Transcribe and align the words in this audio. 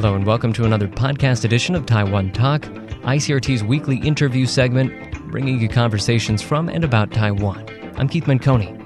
Hello, 0.00 0.14
and 0.14 0.24
welcome 0.24 0.52
to 0.52 0.64
another 0.64 0.86
podcast 0.86 1.44
edition 1.44 1.74
of 1.74 1.84
Taiwan 1.84 2.30
Talk, 2.30 2.62
ICRT's 3.02 3.64
weekly 3.64 3.96
interview 3.96 4.46
segment, 4.46 4.92
bringing 5.28 5.58
you 5.58 5.68
conversations 5.68 6.40
from 6.40 6.68
and 6.68 6.84
about 6.84 7.10
Taiwan. 7.10 7.66
I'm 7.96 8.08
Keith 8.08 8.26
Menconi. 8.26 8.76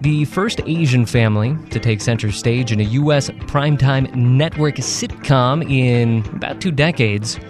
The 0.00 0.24
first 0.26 0.60
Asian 0.66 1.04
family 1.04 1.56
to 1.70 1.80
take 1.80 2.00
center 2.00 2.30
stage 2.30 2.70
in 2.70 2.78
a 2.78 2.84
U.S. 2.84 3.28
primetime 3.30 4.14
network 4.14 4.76
sitcom 4.76 5.68
in 5.68 6.24
about 6.32 6.60
two 6.60 6.70
decades 6.70 7.40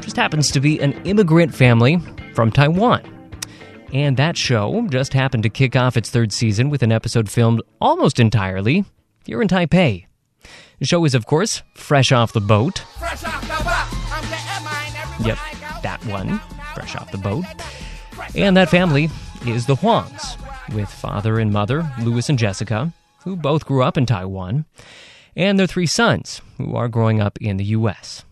just 0.00 0.16
happens 0.16 0.50
to 0.50 0.58
be 0.58 0.80
an 0.80 0.92
immigrant 1.04 1.54
family 1.54 2.00
from 2.34 2.50
Taiwan. 2.50 3.00
And 3.92 4.16
that 4.16 4.36
show 4.36 4.84
just 4.90 5.12
happened 5.12 5.44
to 5.44 5.50
kick 5.50 5.76
off 5.76 5.96
its 5.96 6.10
third 6.10 6.32
season 6.32 6.68
with 6.68 6.82
an 6.82 6.90
episode 6.90 7.30
filmed 7.30 7.62
almost 7.80 8.18
entirely 8.18 8.84
here 9.24 9.40
in 9.40 9.46
Taipei. 9.46 10.06
The 10.78 10.84
show 10.84 11.06
is, 11.06 11.14
of 11.14 11.24
course, 11.24 11.62
Fresh 11.74 12.12
Off 12.12 12.34
the 12.34 12.40
Boat. 12.40 12.84
Fresh 12.98 13.24
off 13.24 13.40
the 13.40 13.64
boat. 13.64 14.12
I'm 14.12 14.22
getting 14.28 14.64
mine. 14.64 14.92
Everybody 14.94 15.28
Yep, 15.28 15.82
that 15.82 16.04
one, 16.04 16.38
Fresh 16.74 16.96
Off 16.96 17.10
the 17.10 17.18
Boat. 17.18 17.46
And 18.34 18.54
that 18.58 18.68
family 18.68 19.08
is 19.46 19.64
the 19.64 19.76
Huangs, 19.76 20.36
with 20.74 20.90
father 20.90 21.38
and 21.38 21.50
mother, 21.50 21.90
Louis 22.02 22.28
and 22.28 22.38
Jessica, 22.38 22.92
who 23.24 23.36
both 23.36 23.64
grew 23.64 23.82
up 23.82 23.96
in 23.96 24.04
Taiwan, 24.04 24.66
and 25.34 25.58
their 25.58 25.66
three 25.66 25.86
sons, 25.86 26.42
who 26.58 26.76
are 26.76 26.88
growing 26.88 27.22
up 27.22 27.38
in 27.40 27.56
the 27.56 27.64
U.S. 27.64 28.26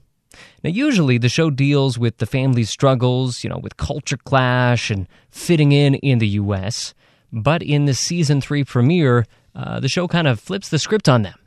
Now, 0.63 0.69
usually 0.69 1.17
the 1.17 1.31
show 1.31 1.49
deals 1.49 1.99
with 1.99 2.19
the 2.19 2.27
family's 2.27 2.69
struggles, 2.69 3.43
you 3.43 3.49
know, 3.49 3.59
with 3.59 3.79
culture 3.79 4.19
clash 4.19 4.91
and 4.91 5.09
fitting 5.31 5.73
in 5.73 5.95
in 5.95 6.19
the 6.19 6.29
U.S., 6.29 6.93
but 7.33 7.63
in 7.63 7.87
the 7.87 7.95
season 7.95 8.43
three 8.43 8.65
premiere, 8.65 9.25
uh, 9.55 9.81
the 9.81 9.89
show 9.89 10.07
kind 10.07 10.29
of 10.29 10.39
flips 10.39 10.69
the 10.69 10.79
script 10.79 11.09
on 11.09 11.23
them. 11.23 11.39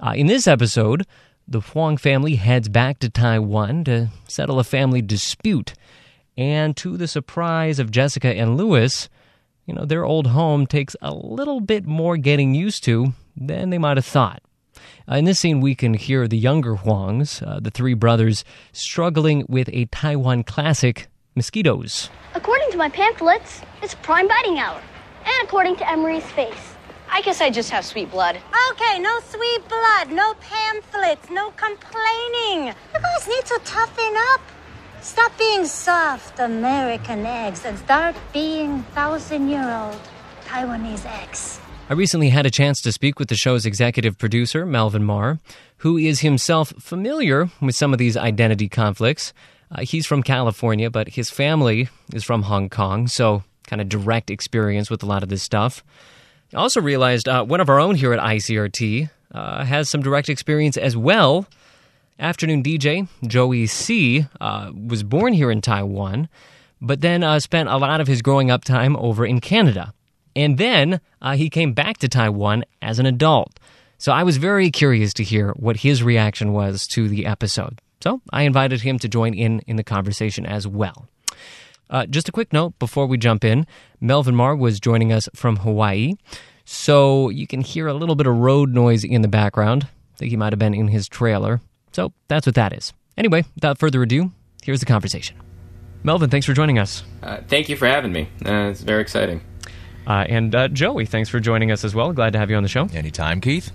Uh, 0.00 0.12
in 0.14 0.26
this 0.26 0.46
episode, 0.46 1.06
the 1.46 1.60
Huang 1.60 1.96
family 1.96 2.36
heads 2.36 2.68
back 2.68 2.98
to 3.00 3.08
Taiwan 3.08 3.84
to 3.84 4.08
settle 4.28 4.60
a 4.60 4.64
family 4.64 5.02
dispute. 5.02 5.74
And 6.36 6.76
to 6.76 6.96
the 6.96 7.08
surprise 7.08 7.78
of 7.78 7.90
Jessica 7.90 8.28
and 8.28 8.56
Louis, 8.56 9.08
you 9.66 9.74
know, 9.74 9.84
their 9.84 10.04
old 10.04 10.28
home 10.28 10.66
takes 10.66 10.94
a 11.02 11.12
little 11.12 11.60
bit 11.60 11.84
more 11.84 12.16
getting 12.16 12.54
used 12.54 12.84
to 12.84 13.12
than 13.36 13.70
they 13.70 13.78
might 13.78 13.96
have 13.96 14.06
thought. 14.06 14.40
Uh, 15.10 15.16
in 15.16 15.24
this 15.24 15.40
scene, 15.40 15.60
we 15.60 15.74
can 15.74 15.94
hear 15.94 16.28
the 16.28 16.38
younger 16.38 16.76
Huangs, 16.76 17.42
uh, 17.46 17.58
the 17.58 17.70
three 17.70 17.94
brothers, 17.94 18.44
struggling 18.72 19.44
with 19.48 19.68
a 19.72 19.86
Taiwan 19.86 20.44
classic, 20.44 21.08
mosquitoes. 21.34 22.08
According 22.34 22.70
to 22.70 22.76
my 22.76 22.88
pamphlets, 22.88 23.62
it's 23.82 23.94
prime 23.96 24.28
biting 24.28 24.58
hour. 24.58 24.80
And 25.24 25.48
according 25.48 25.76
to 25.76 25.90
Emery's 25.90 26.24
face. 26.32 26.74
I 27.10 27.22
guess 27.22 27.40
I 27.40 27.50
just 27.50 27.70
have 27.70 27.84
sweet 27.84 28.10
blood. 28.10 28.36
Okay, 28.70 28.98
no 28.98 29.20
sweet 29.20 29.68
blood, 29.68 30.10
no 30.12 30.34
pamphlets, 30.34 31.30
no 31.30 31.50
complaining. 31.52 32.68
You 32.94 33.00
guys 33.00 33.28
need 33.28 33.44
to 33.46 33.60
toughen 33.64 34.14
up. 34.32 34.40
Stop 35.00 35.36
being 35.38 35.64
soft 35.64 36.38
American 36.38 37.24
eggs 37.24 37.64
and 37.64 37.78
start 37.78 38.14
being 38.32 38.82
thousand 38.94 39.48
year 39.48 39.68
old 39.68 39.98
Taiwanese 40.44 41.06
eggs. 41.22 41.60
I 41.90 41.94
recently 41.94 42.28
had 42.28 42.44
a 42.44 42.50
chance 42.50 42.82
to 42.82 42.92
speak 42.92 43.18
with 43.18 43.28
the 43.28 43.36
show's 43.36 43.64
executive 43.64 44.18
producer, 44.18 44.66
Melvin 44.66 45.04
Mar, 45.04 45.38
who 45.78 45.96
is 45.96 46.20
himself 46.20 46.72
familiar 46.78 47.48
with 47.62 47.74
some 47.74 47.92
of 47.92 47.98
these 47.98 48.16
identity 48.16 48.68
conflicts. 48.68 49.32
Uh, 49.70 49.82
he's 49.82 50.06
from 50.06 50.22
California, 50.22 50.90
but 50.90 51.08
his 51.08 51.30
family 51.30 51.88
is 52.12 52.24
from 52.24 52.42
Hong 52.42 52.68
Kong, 52.68 53.08
so 53.08 53.42
kind 53.66 53.80
of 53.80 53.88
direct 53.88 54.30
experience 54.30 54.90
with 54.90 55.02
a 55.02 55.06
lot 55.06 55.22
of 55.22 55.28
this 55.28 55.42
stuff. 55.42 55.82
I 56.54 56.56
also 56.56 56.80
realized 56.80 57.28
uh, 57.28 57.44
one 57.44 57.60
of 57.60 57.68
our 57.68 57.78
own 57.78 57.94
here 57.94 58.14
at 58.14 58.20
ICRT 58.20 59.10
uh, 59.32 59.64
has 59.64 59.90
some 59.90 60.00
direct 60.00 60.30
experience 60.30 60.78
as 60.78 60.96
well. 60.96 61.46
Afternoon 62.18 62.62
DJ 62.62 63.06
Joey 63.26 63.66
C 63.66 64.26
uh, 64.40 64.72
was 64.74 65.02
born 65.02 65.34
here 65.34 65.50
in 65.50 65.60
Taiwan, 65.60 66.28
but 66.80 67.02
then 67.02 67.22
uh, 67.22 67.38
spent 67.38 67.68
a 67.68 67.76
lot 67.76 68.00
of 68.00 68.06
his 68.06 68.22
growing 68.22 68.50
up 68.50 68.64
time 68.64 68.96
over 68.96 69.26
in 69.26 69.40
Canada. 69.40 69.92
And 70.34 70.56
then 70.56 71.00
uh, 71.20 71.36
he 71.36 71.50
came 71.50 71.74
back 71.74 71.98
to 71.98 72.08
Taiwan 72.08 72.64
as 72.80 72.98
an 72.98 73.04
adult. 73.04 73.60
So 73.98 74.12
I 74.12 74.22
was 74.22 74.38
very 74.38 74.70
curious 74.70 75.12
to 75.14 75.24
hear 75.24 75.50
what 75.52 75.78
his 75.78 76.02
reaction 76.02 76.52
was 76.52 76.86
to 76.88 77.08
the 77.08 77.26
episode. 77.26 77.80
So 78.00 78.22
I 78.32 78.42
invited 78.42 78.80
him 78.80 78.98
to 79.00 79.08
join 79.08 79.34
in 79.34 79.60
in 79.66 79.76
the 79.76 79.84
conversation 79.84 80.46
as 80.46 80.66
well. 80.66 81.08
Uh, 81.90 82.06
just 82.06 82.28
a 82.28 82.32
quick 82.32 82.52
note 82.52 82.78
before 82.78 83.06
we 83.06 83.16
jump 83.16 83.44
in 83.44 83.66
Melvin 84.00 84.34
Mar 84.34 84.54
was 84.54 84.80
joining 84.80 85.12
us 85.12 85.28
from 85.34 85.56
Hawaii. 85.56 86.14
So 86.64 87.30
you 87.30 87.46
can 87.46 87.62
hear 87.62 87.86
a 87.86 87.94
little 87.94 88.14
bit 88.14 88.26
of 88.26 88.36
road 88.36 88.74
noise 88.74 89.04
in 89.04 89.22
the 89.22 89.28
background. 89.28 89.86
I 90.14 90.18
think 90.18 90.30
he 90.30 90.36
might 90.36 90.52
have 90.52 90.58
been 90.58 90.74
in 90.74 90.88
his 90.88 91.08
trailer. 91.08 91.60
So 91.92 92.12
that's 92.28 92.46
what 92.46 92.54
that 92.56 92.72
is. 92.72 92.92
Anyway, 93.16 93.44
without 93.54 93.78
further 93.78 94.02
ado, 94.02 94.32
here's 94.62 94.80
the 94.80 94.86
conversation. 94.86 95.36
Melvin, 96.02 96.30
thanks 96.30 96.46
for 96.46 96.52
joining 96.52 96.78
us. 96.78 97.02
Uh, 97.22 97.38
thank 97.48 97.68
you 97.68 97.76
for 97.76 97.86
having 97.86 98.12
me. 98.12 98.28
Uh, 98.44 98.68
it's 98.70 98.82
very 98.82 99.00
exciting. 99.00 99.40
Uh, 100.06 100.24
and 100.28 100.54
uh, 100.54 100.68
Joey, 100.68 101.06
thanks 101.06 101.28
for 101.28 101.40
joining 101.40 101.70
us 101.70 101.84
as 101.84 101.94
well. 101.94 102.12
Glad 102.12 102.32
to 102.34 102.38
have 102.38 102.50
you 102.50 102.56
on 102.56 102.62
the 102.62 102.68
show. 102.68 102.86
Anytime, 102.94 103.40
Keith. 103.40 103.72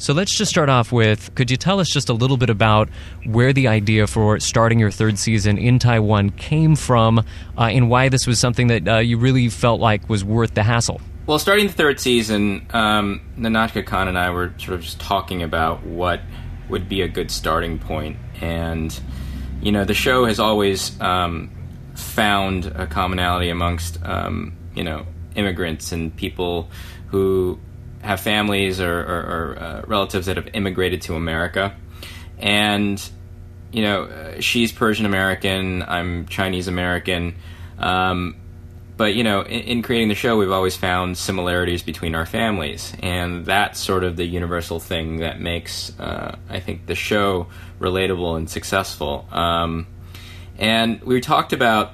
So 0.00 0.12
let's 0.12 0.32
just 0.32 0.48
start 0.48 0.68
off 0.68 0.92
with 0.92 1.34
could 1.34 1.50
you 1.50 1.56
tell 1.56 1.80
us 1.80 1.88
just 1.88 2.08
a 2.08 2.12
little 2.12 2.36
bit 2.36 2.50
about 2.50 2.88
where 3.26 3.52
the 3.52 3.66
idea 3.66 4.06
for 4.06 4.38
starting 4.38 4.78
your 4.78 4.92
third 4.92 5.18
season 5.18 5.58
in 5.58 5.80
Taiwan 5.80 6.30
came 6.30 6.76
from 6.76 7.18
uh, 7.18 7.62
and 7.62 7.90
why 7.90 8.08
this 8.08 8.24
was 8.24 8.38
something 8.38 8.68
that 8.68 8.86
uh, 8.86 8.98
you 8.98 9.18
really 9.18 9.48
felt 9.48 9.80
like 9.80 10.08
was 10.08 10.24
worth 10.24 10.54
the 10.54 10.62
hassle? 10.62 11.00
Well, 11.26 11.40
starting 11.40 11.66
the 11.66 11.72
third 11.72 11.98
season, 11.98 12.64
um, 12.70 13.20
Nahnatchka 13.36 13.84
Khan 13.86 14.06
and 14.06 14.16
I 14.16 14.30
were 14.30 14.54
sort 14.58 14.76
of 14.76 14.82
just 14.82 15.00
talking 15.00 15.42
about 15.42 15.84
what 15.84 16.20
would 16.68 16.88
be 16.88 17.02
a 17.02 17.08
good 17.08 17.30
starting 17.30 17.78
point, 17.78 18.16
and 18.40 18.98
you 19.60 19.72
know, 19.72 19.84
the 19.84 19.94
show 19.94 20.24
has 20.26 20.38
always 20.38 20.98
um, 21.00 21.50
found 21.96 22.66
a 22.66 22.86
commonality 22.86 23.50
amongst 23.50 24.02
um, 24.04 24.56
you 24.74 24.84
know 24.84 25.04
immigrants 25.34 25.92
and 25.92 26.14
people 26.16 26.70
who 27.08 27.58
have 28.08 28.20
families 28.20 28.80
or, 28.80 29.00
or, 29.00 29.20
or 29.34 29.58
uh, 29.60 29.82
relatives 29.86 30.24
that 30.26 30.38
have 30.38 30.48
immigrated 30.54 31.02
to 31.02 31.14
America, 31.14 31.76
and 32.38 33.10
you 33.70 33.82
know, 33.82 34.04
uh, 34.04 34.40
she's 34.40 34.72
Persian 34.72 35.04
American, 35.04 35.82
I'm 35.82 36.26
Chinese 36.26 36.68
American. 36.68 37.34
Um, 37.78 38.36
but 38.96 39.14
you 39.14 39.22
know, 39.22 39.42
in, 39.42 39.60
in 39.60 39.82
creating 39.82 40.08
the 40.08 40.14
show, 40.14 40.38
we've 40.38 40.50
always 40.50 40.74
found 40.74 41.18
similarities 41.18 41.82
between 41.82 42.14
our 42.14 42.24
families, 42.24 42.94
and 43.02 43.44
that's 43.44 43.78
sort 43.78 44.04
of 44.04 44.16
the 44.16 44.24
universal 44.24 44.80
thing 44.80 45.18
that 45.18 45.38
makes, 45.38 45.92
uh, 46.00 46.38
I 46.48 46.60
think, 46.60 46.86
the 46.86 46.94
show 46.94 47.48
relatable 47.78 48.38
and 48.38 48.48
successful. 48.48 49.28
Um, 49.30 49.86
and 50.56 51.02
we 51.02 51.20
talked 51.20 51.52
about 51.52 51.92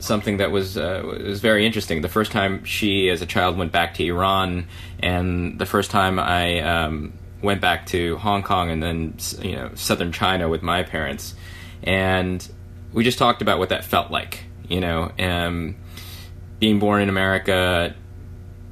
something 0.00 0.36
that 0.36 0.50
was 0.50 0.76
uh, 0.76 1.02
was 1.04 1.40
very 1.40 1.66
interesting. 1.66 2.02
The 2.02 2.08
first 2.08 2.32
time 2.32 2.64
she, 2.64 3.08
as 3.08 3.22
a 3.22 3.26
child, 3.26 3.56
went 3.56 3.72
back 3.72 3.94
to 3.94 4.04
Iran, 4.04 4.66
and 5.04 5.58
the 5.58 5.66
first 5.66 5.90
time 5.90 6.18
I 6.18 6.60
um, 6.60 7.12
went 7.42 7.60
back 7.60 7.86
to 7.88 8.16
Hong 8.16 8.42
Kong, 8.42 8.70
and 8.70 8.82
then 8.82 9.16
you 9.40 9.54
know 9.54 9.70
southern 9.74 10.12
China 10.12 10.48
with 10.48 10.62
my 10.62 10.82
parents, 10.82 11.34
and 11.82 12.46
we 12.92 13.04
just 13.04 13.18
talked 13.18 13.42
about 13.42 13.58
what 13.58 13.68
that 13.68 13.84
felt 13.84 14.10
like. 14.10 14.44
You 14.66 14.80
know, 14.80 15.12
um, 15.18 15.76
being 16.58 16.78
born 16.78 17.02
in 17.02 17.10
America, 17.10 17.94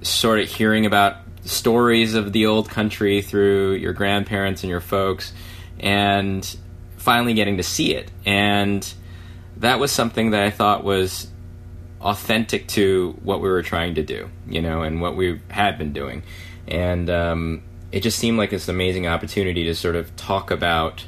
sort 0.01 0.41
of 0.41 0.49
hearing 0.49 0.87
about 0.87 1.19
stories 1.45 2.15
of 2.15 2.33
the 2.33 2.47
old 2.47 2.71
country 2.71 3.21
through 3.21 3.75
your 3.75 3.93
grandparents 3.93 4.63
and 4.63 4.71
your 4.71 4.81
folks, 4.81 5.35
and 5.79 6.57
finally 6.97 7.35
getting 7.35 7.59
to 7.59 7.63
see 7.63 7.95
it. 7.95 8.11
And 8.25 8.91
that 9.59 9.79
was 9.79 9.93
something 9.93 10.31
that 10.31 10.43
I 10.43 10.51
thought 10.51 10.83
was 10.83 11.27
authentic 12.03 12.67
to 12.69 13.17
what 13.23 13.41
we 13.41 13.49
were 13.49 13.63
trying 13.63 13.95
to 13.95 14.03
do, 14.03 14.29
you 14.49 14.61
know, 14.61 14.83
and 14.83 15.01
what 15.01 15.17
we 15.17 15.41
had 15.49 15.79
been 15.79 15.93
doing. 15.93 16.23
And 16.67 17.09
um, 17.09 17.63
it 17.91 18.01
just 18.01 18.19
seemed 18.19 18.39
like 18.39 18.51
this 18.51 18.69
amazing 18.69 19.07
opportunity 19.07 19.65
to 19.65 19.75
sort 19.75 19.97
of 19.97 20.15
talk 20.17 20.51
about 20.51 21.07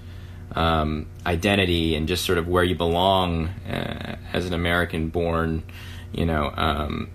um, 0.52 1.06
identity 1.26 1.96
and 1.96 2.06
just 2.06 2.24
sort 2.24 2.38
of 2.38 2.46
where 2.46 2.62
you 2.62 2.74
belong 2.74 3.48
uh, 3.68 4.16
as 4.32 4.46
an 4.46 4.54
American 4.54 5.08
born, 5.08 5.64
you 6.12 6.26
know, 6.26 6.52
um, 6.56 7.10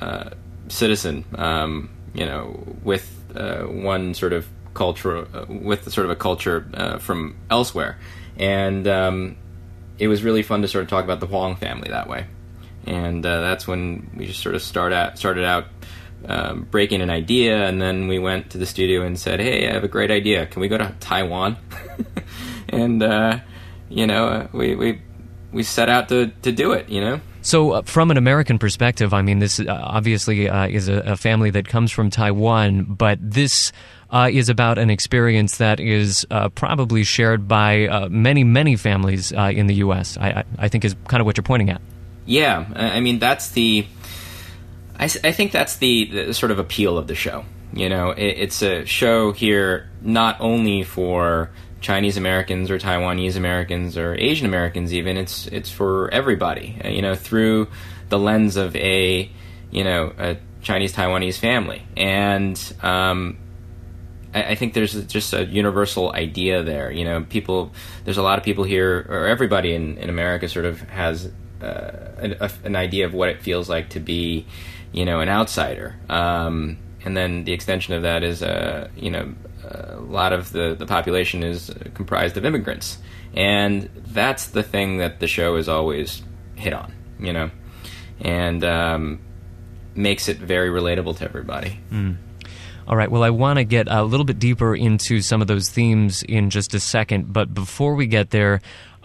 uh, 0.00 0.30
citizen, 0.68 1.24
um, 1.36 1.88
you 2.14 2.26
know, 2.26 2.76
with 2.82 3.18
uh, 3.34 3.62
one 3.62 4.14
sort 4.14 4.32
of 4.32 4.46
culture, 4.74 5.26
uh, 5.34 5.46
with 5.48 5.90
sort 5.90 6.04
of 6.04 6.10
a 6.10 6.16
culture 6.16 6.66
uh, 6.74 6.98
from 6.98 7.36
elsewhere. 7.50 7.98
And 8.36 8.86
um, 8.88 9.36
it 9.98 10.08
was 10.08 10.22
really 10.22 10.42
fun 10.42 10.62
to 10.62 10.68
sort 10.68 10.82
of 10.82 10.90
talk 10.90 11.04
about 11.04 11.20
the 11.20 11.26
Huang 11.26 11.56
family 11.56 11.88
that 11.90 12.08
way. 12.08 12.26
And 12.86 13.24
uh, 13.24 13.40
that's 13.40 13.66
when 13.66 14.10
we 14.16 14.26
just 14.26 14.42
sort 14.42 14.54
of 14.54 14.62
start 14.62 14.92
out, 14.92 15.18
started 15.18 15.44
out 15.44 15.66
um, 16.26 16.66
breaking 16.70 17.00
an 17.00 17.10
idea, 17.10 17.66
and 17.66 17.80
then 17.80 18.08
we 18.08 18.18
went 18.18 18.50
to 18.50 18.58
the 18.58 18.66
studio 18.66 19.02
and 19.02 19.18
said, 19.18 19.40
"Hey, 19.40 19.68
I 19.68 19.72
have 19.72 19.84
a 19.84 19.88
great 19.88 20.10
idea. 20.10 20.46
Can 20.46 20.60
we 20.60 20.68
go 20.68 20.78
to 20.78 20.94
Taiwan?" 21.00 21.56
and 22.68 23.02
uh, 23.02 23.40
you 23.88 24.06
know, 24.06 24.26
uh, 24.26 24.48
we 24.52 24.74
we 24.74 25.00
we 25.52 25.62
set 25.62 25.88
out 25.88 26.08
to 26.10 26.28
to 26.42 26.52
do 26.52 26.72
it. 26.72 26.88
You 26.88 27.00
know. 27.00 27.20
So, 27.44 27.72
uh, 27.72 27.82
from 27.82 28.12
an 28.12 28.16
American 28.16 28.60
perspective, 28.60 29.12
I 29.12 29.22
mean, 29.22 29.40
this 29.40 29.58
uh, 29.58 29.64
obviously 29.68 30.48
uh, 30.48 30.68
is 30.68 30.88
a, 30.88 30.98
a, 30.98 31.16
family 31.16 31.50
that 31.50 31.66
comes 31.66 31.90
from 31.90 32.08
Taiwan, 32.08 32.84
but 32.84 33.18
this 33.20 33.72
uh, 34.10 34.30
is 34.32 34.48
about 34.48 34.78
an 34.78 34.90
experience 34.90 35.56
that 35.56 35.80
is 35.80 36.24
probably 36.54 37.02
shared 37.02 37.48
by 37.48 38.06
many, 38.10 38.44
many 38.44 38.76
families 38.76 39.32
in 39.32 39.66
the 39.66 39.74
U.S. 39.76 40.16
I, 40.18 40.44
I, 40.56 40.68
think 40.68 40.84
is 40.84 40.94
kind 41.08 41.20
of 41.20 41.26
what 41.26 41.36
you're 41.36 41.42
pointing 41.42 41.70
at. 41.70 41.82
Yeah, 42.26 42.66
I 42.74 43.00
mean, 43.00 43.18
that's 43.18 43.50
the. 43.50 43.86
I, 44.98 45.04
I 45.04 45.32
think 45.32 45.52
that's 45.52 45.78
the, 45.78 46.04
the, 46.26 46.34
sort 46.34 46.52
of 46.52 46.58
appeal 46.58 46.98
of 46.98 47.06
the 47.06 47.14
show. 47.14 47.44
You 47.72 47.88
know, 47.88 48.10
it, 48.10 48.24
it's 48.24 48.62
a 48.62 48.84
show 48.84 49.32
here 49.32 49.88
not 50.02 50.36
only 50.40 50.84
for 50.84 51.50
Chinese 51.82 52.16
Americans 52.16 52.70
or 52.70 52.78
Taiwanese 52.78 53.36
Americans 53.36 53.98
or 53.98 54.14
Asian 54.14 54.46
Americans 54.46 54.94
even 54.94 55.16
it's 55.16 55.46
it's 55.48 55.70
for 55.70 56.08
everybody 56.10 56.80
uh, 56.82 56.88
you 56.88 57.02
know 57.02 57.14
through 57.14 57.68
the 58.08 58.18
lens 58.18 58.56
of 58.56 58.74
a 58.76 59.28
you 59.70 59.84
know 59.84 60.12
a 60.16 60.36
Chinese 60.62 60.94
Taiwanese 60.94 61.38
family 61.38 61.82
and 61.96 62.56
um, 62.82 63.36
I, 64.32 64.54
think 64.54 64.72
there's 64.72 64.94
just 65.06 65.34
a 65.34 65.44
universal 65.44 66.12
idea 66.12 66.62
there 66.62 66.90
you 66.90 67.04
know 67.04 67.24
people 67.24 67.72
there's 68.04 68.16
a 68.16 68.22
lot 68.22 68.38
of 68.38 68.44
people 68.44 68.64
here 68.64 69.04
or 69.08 69.26
everybody 69.26 69.74
in, 69.74 69.98
in 69.98 70.08
America 70.08 70.48
sort 70.48 70.64
of 70.64 70.80
has 70.82 71.30
a, 71.62 72.50
an, 72.64 72.76
idea 72.76 73.06
of 73.06 73.14
what 73.14 73.28
it 73.28 73.40
feels 73.40 73.68
like 73.68 73.90
to 73.90 74.00
be 74.00 74.46
you 74.92 75.04
know 75.04 75.20
an 75.20 75.28
outsider 75.28 75.94
um, 76.08 76.78
and 77.04 77.16
then 77.16 77.44
the 77.44 77.52
extension 77.52 77.94
of 77.94 78.02
that 78.02 78.22
is 78.22 78.42
uh, 78.42 78.88
you 78.96 79.10
know 79.10 79.32
a 79.64 80.00
lot 80.00 80.32
of 80.32 80.52
the, 80.52 80.74
the 80.78 80.86
population 80.86 81.42
is 81.42 81.70
comprised 81.94 82.36
of 82.36 82.44
immigrants. 82.44 82.98
And 83.34 83.88
that's 83.94 84.48
the 84.48 84.62
thing 84.62 84.98
that 84.98 85.20
the 85.20 85.26
show 85.26 85.56
is 85.56 85.68
always 85.68 86.22
hit 86.56 86.72
on, 86.72 86.92
you 87.18 87.32
know, 87.32 87.50
and 88.20 88.62
um, 88.64 89.20
makes 89.94 90.28
it 90.28 90.38
very 90.38 90.68
relatable 90.68 91.16
to 91.18 91.24
everybody. 91.24 91.80
Mm. 91.90 92.16
All 92.92 92.96
right. 92.96 93.10
Well, 93.10 93.22
I 93.22 93.30
want 93.30 93.56
to 93.56 93.64
get 93.64 93.88
a 93.88 94.02
little 94.02 94.26
bit 94.26 94.38
deeper 94.38 94.76
into 94.76 95.22
some 95.22 95.40
of 95.40 95.46
those 95.46 95.70
themes 95.70 96.22
in 96.24 96.50
just 96.50 96.74
a 96.74 96.78
second. 96.78 97.32
But 97.32 97.54
before 97.54 97.94
we 97.94 98.06
get 98.06 98.32
there, 98.32 98.56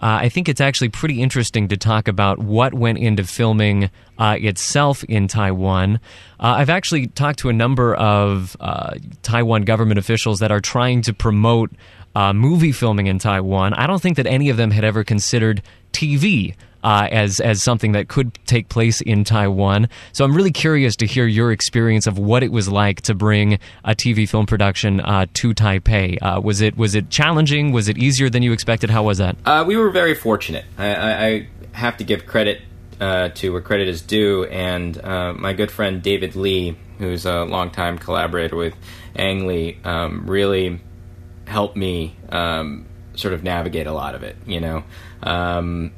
uh, 0.02 0.20
I 0.20 0.28
think 0.28 0.46
it's 0.50 0.60
actually 0.60 0.90
pretty 0.90 1.22
interesting 1.22 1.68
to 1.68 1.78
talk 1.78 2.06
about 2.06 2.38
what 2.38 2.74
went 2.74 2.98
into 2.98 3.24
filming 3.24 3.88
uh, 4.18 4.36
itself 4.38 5.04
in 5.04 5.26
Taiwan. 5.26 6.00
Uh, 6.38 6.56
I've 6.58 6.68
actually 6.68 7.06
talked 7.06 7.38
to 7.38 7.48
a 7.48 7.54
number 7.54 7.94
of 7.94 8.58
uh, 8.60 8.96
Taiwan 9.22 9.62
government 9.62 9.98
officials 9.98 10.40
that 10.40 10.52
are 10.52 10.60
trying 10.60 11.00
to 11.00 11.14
promote 11.14 11.70
uh, 12.14 12.34
movie 12.34 12.72
filming 12.72 13.06
in 13.06 13.18
Taiwan. 13.18 13.72
I 13.72 13.86
don't 13.86 14.02
think 14.02 14.18
that 14.18 14.26
any 14.26 14.50
of 14.50 14.58
them 14.58 14.70
had 14.70 14.84
ever 14.84 15.02
considered 15.02 15.62
TV 15.98 16.54
uh, 16.84 17.08
as 17.10 17.40
as 17.40 17.60
something 17.60 17.92
that 17.92 18.08
could 18.08 18.38
take 18.46 18.68
place 18.68 19.00
in 19.00 19.24
Taiwan. 19.24 19.88
So 20.12 20.24
I'm 20.24 20.34
really 20.34 20.52
curious 20.52 20.94
to 20.96 21.06
hear 21.06 21.26
your 21.26 21.50
experience 21.50 22.06
of 22.06 22.18
what 22.18 22.42
it 22.44 22.52
was 22.52 22.68
like 22.68 23.02
to 23.02 23.14
bring 23.14 23.54
a 23.84 23.94
TV 23.94 24.28
film 24.28 24.46
production 24.46 25.00
uh, 25.00 25.26
to 25.34 25.54
Taipei. 25.54 26.18
Uh, 26.22 26.40
was 26.40 26.60
it 26.60 26.76
was 26.76 26.94
it 26.94 27.10
challenging? 27.10 27.72
Was 27.72 27.88
it 27.88 27.98
easier 27.98 28.30
than 28.30 28.42
you 28.42 28.52
expected? 28.52 28.90
How 28.90 29.02
was 29.02 29.18
that? 29.18 29.36
Uh, 29.44 29.64
we 29.66 29.76
were 29.76 29.90
very 29.90 30.14
fortunate. 30.14 30.64
I, 30.76 30.94
I, 30.94 31.26
I 31.26 31.48
have 31.72 31.96
to 31.96 32.04
give 32.04 32.26
credit 32.26 32.60
uh, 33.00 33.30
to 33.30 33.52
where 33.52 33.60
credit 33.60 33.88
is 33.88 34.00
due, 34.02 34.44
and 34.44 34.98
uh, 35.04 35.32
my 35.32 35.52
good 35.52 35.70
friend 35.70 36.00
David 36.00 36.36
Lee, 36.36 36.76
who's 36.98 37.26
a 37.26 37.44
longtime 37.44 37.98
collaborator 37.98 38.56
with 38.56 38.74
Ang 39.16 39.46
Lee, 39.46 39.78
um, 39.84 40.26
really 40.26 40.80
helped 41.46 41.76
me 41.76 42.14
um, 42.28 42.86
sort 43.14 43.34
of 43.34 43.42
navigate 43.42 43.88
a 43.88 43.92
lot 43.92 44.14
of 44.14 44.22
it. 44.22 44.36
You 44.46 44.60
know. 44.60 44.84
Um, 45.22 45.92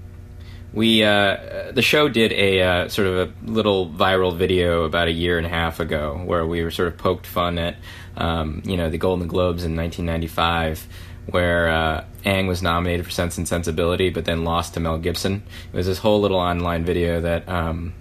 we 0.73 1.03
uh, 1.03 1.73
the 1.73 1.83
show 1.83 2.09
did 2.09 2.33
a 2.33 2.63
uh, 2.63 2.89
sort 2.89 3.09
of 3.09 3.29
a 3.29 3.51
little 3.51 3.89
viral 3.89 4.37
video 4.37 4.85
about 4.85 5.09
a 5.09 5.13
year 5.13 5.37
and 5.37 5.47
a 5.47 5.51
half 5.51 5.81
ago 5.81 6.23
where 6.25 6.47
we 6.47 6.63
were 6.63 6.71
sort 6.71 6.89
of 6.89 6.97
poked 6.97 7.27
fun 7.27 7.59
at 7.59 7.77
um, 8.17 8.63
you 8.65 8.77
know 8.77 8.89
the 8.89 8.99
Golden 8.99 9.27
Globes 9.27 9.65
in 9.65 9.75
1995 9.75 10.87
where 11.27 11.69
uh, 11.69 12.05
Ang 12.25 12.47
was 12.47 12.63
nominated 12.63 13.05
for 13.05 13.11
Sense 13.11 13.37
and 13.37 13.49
Sensibility 13.49 14.11
but 14.11 14.25
then 14.25 14.45
lost 14.45 14.75
to 14.75 14.81
Mel 14.81 14.99
Gibson. 14.99 15.43
It 15.73 15.77
was 15.77 15.87
this 15.87 15.99
whole 15.99 16.21
little 16.21 16.39
online 16.39 16.85
video 16.85 17.21
that 17.21 17.49
um, 17.49 17.93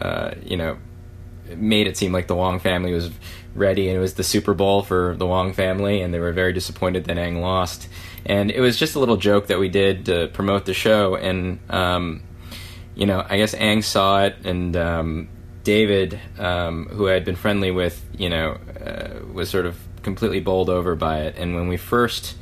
uh, 0.00 0.32
you 0.42 0.56
know 0.56 0.78
made 1.54 1.86
it 1.86 1.96
seem 1.96 2.12
like 2.12 2.26
the 2.26 2.34
Huang 2.34 2.58
family 2.58 2.92
was 2.92 3.10
ready 3.54 3.88
and 3.88 3.96
it 3.96 4.00
was 4.00 4.14
the 4.14 4.24
Super 4.24 4.54
Bowl 4.54 4.82
for 4.82 5.14
the 5.16 5.26
Huang 5.26 5.52
family 5.52 6.02
and 6.02 6.12
they 6.12 6.18
were 6.18 6.32
very 6.32 6.52
disappointed 6.52 7.04
that 7.04 7.18
Ang 7.18 7.40
lost 7.40 7.88
and 8.26 8.50
it 8.50 8.60
was 8.60 8.76
just 8.76 8.96
a 8.96 8.98
little 8.98 9.16
joke 9.16 9.46
that 9.46 9.58
we 9.58 9.68
did 9.68 10.06
to 10.06 10.26
promote 10.28 10.66
the 10.66 10.74
show. 10.74 11.14
And 11.14 11.60
um, 11.70 12.22
you 12.94 13.06
know, 13.06 13.24
I 13.26 13.36
guess 13.36 13.54
Ang 13.54 13.82
saw 13.82 14.24
it, 14.24 14.36
and 14.44 14.76
um, 14.76 15.28
David, 15.62 16.18
um, 16.38 16.86
who 16.86 17.08
I 17.08 17.12
had 17.12 17.24
been 17.24 17.36
friendly 17.36 17.70
with, 17.70 18.04
you 18.18 18.28
know, 18.28 18.58
uh, 18.84 19.24
was 19.32 19.48
sort 19.48 19.66
of 19.66 19.78
completely 20.02 20.40
bowled 20.40 20.70
over 20.70 20.96
by 20.96 21.20
it. 21.20 21.36
And 21.36 21.54
when 21.54 21.68
we 21.68 21.76
first 21.76 22.36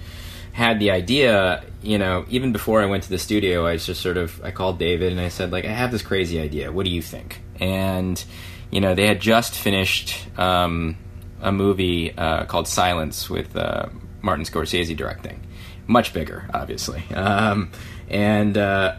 had 0.53 0.79
the 0.79 0.91
idea, 0.91 1.65
you 1.83 1.99
know, 1.99 2.25
even 2.31 2.53
before 2.53 2.81
I 2.81 2.87
went 2.87 3.03
to 3.03 3.11
the 3.11 3.19
studio, 3.19 3.67
I 3.67 3.77
just 3.77 4.01
sort 4.01 4.17
of 4.17 4.43
I 4.43 4.53
called 4.53 4.79
David 4.79 5.13
and 5.13 5.21
I 5.21 5.29
said 5.29 5.51
like, 5.51 5.65
I 5.65 5.73
have 5.73 5.91
this 5.91 6.03
crazy 6.03 6.41
idea. 6.41 6.73
What 6.73 6.85
do 6.85 6.91
you 6.91 7.03
think? 7.03 7.43
And 7.61 8.23
you 8.71 8.81
know, 8.81 8.95
they 8.95 9.07
had 9.07 9.21
just 9.21 9.55
finished 9.55 10.27
um, 10.39 10.97
a 11.41 11.53
movie 11.53 12.17
uh, 12.17 12.45
called 12.47 12.69
Silence 12.69 13.31
with 13.31 13.57
uh, 13.57 13.87
Martin 14.23 14.45
Scorsese 14.45 14.97
directing 14.97 15.41
much 15.87 16.13
bigger, 16.13 16.49
obviously. 16.53 17.03
Um, 17.15 17.71
and 18.09 18.57
uh, 18.57 18.97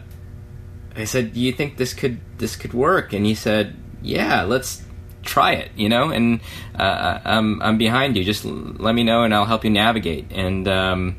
I 0.94 1.04
said, 1.04 1.34
"Do 1.34 1.40
you 1.40 1.52
think 1.52 1.76
this 1.76 1.94
could 1.94 2.20
this 2.38 2.56
could 2.56 2.74
work?" 2.74 3.12
And 3.12 3.26
he 3.26 3.34
said, 3.34 3.76
"Yeah, 4.02 4.42
let's 4.42 4.82
try 5.22 5.52
it." 5.52 5.70
You 5.76 5.88
know, 5.88 6.10
and 6.10 6.40
uh, 6.74 7.20
I'm 7.24 7.62
I'm 7.62 7.78
behind 7.78 8.16
you. 8.16 8.24
Just 8.24 8.44
let 8.44 8.94
me 8.94 9.04
know, 9.04 9.22
and 9.22 9.34
I'll 9.34 9.44
help 9.44 9.64
you 9.64 9.70
navigate. 9.70 10.26
And 10.32 10.66
um, 10.68 11.16